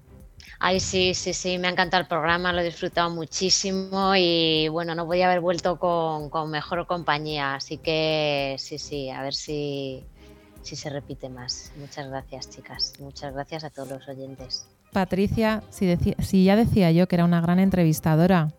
[0.63, 4.95] Ay, sí, sí, sí, me ha encantado el programa, lo he disfrutado muchísimo y bueno,
[4.95, 10.05] no podía haber vuelto con, mejor compañía, así que sí, sí, a ver si,
[10.61, 11.73] si se repite más.
[11.77, 14.67] Muchas gracias, chicas, muchas gracias a todos los oyentes.
[14.93, 18.53] Patricia, si, si ya decía yo que era una gran entrevistadora,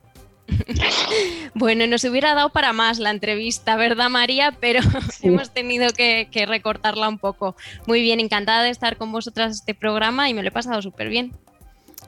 [1.54, 4.58] bueno, nos hubiera dado para más la entrevista, ¿verdad, María?
[4.60, 4.80] Pero
[5.22, 7.56] hemos tenido que, que, recortarla un poco.
[7.86, 11.08] Muy bien, encantada de estar con vosotras este programa y me lo he pasado súper
[11.10, 11.34] bien.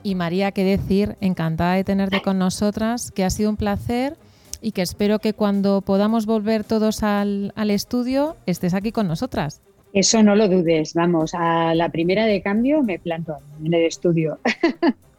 [0.04, 4.18] Y María, qué decir, encantada de tenerte con nosotras, que ha sido un placer
[4.60, 9.62] y que espero que cuando podamos volver todos al, estudio estés aquí con nosotras.
[9.94, 14.38] Eso no lo dudes, vamos, a la primera de cambio me planto en el estudio.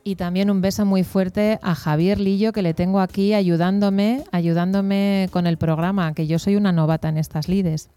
[0.07, 5.29] Y también un beso muy fuerte a Javier Lillo, que le tengo aquí ayudándome, ayudándome
[5.31, 7.89] con el programa, que yo soy una novata en estas lides.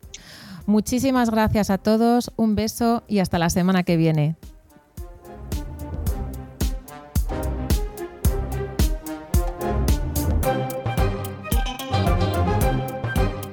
[0.64, 4.36] Muchísimas gracias a todos, un beso y hasta la semana que viene.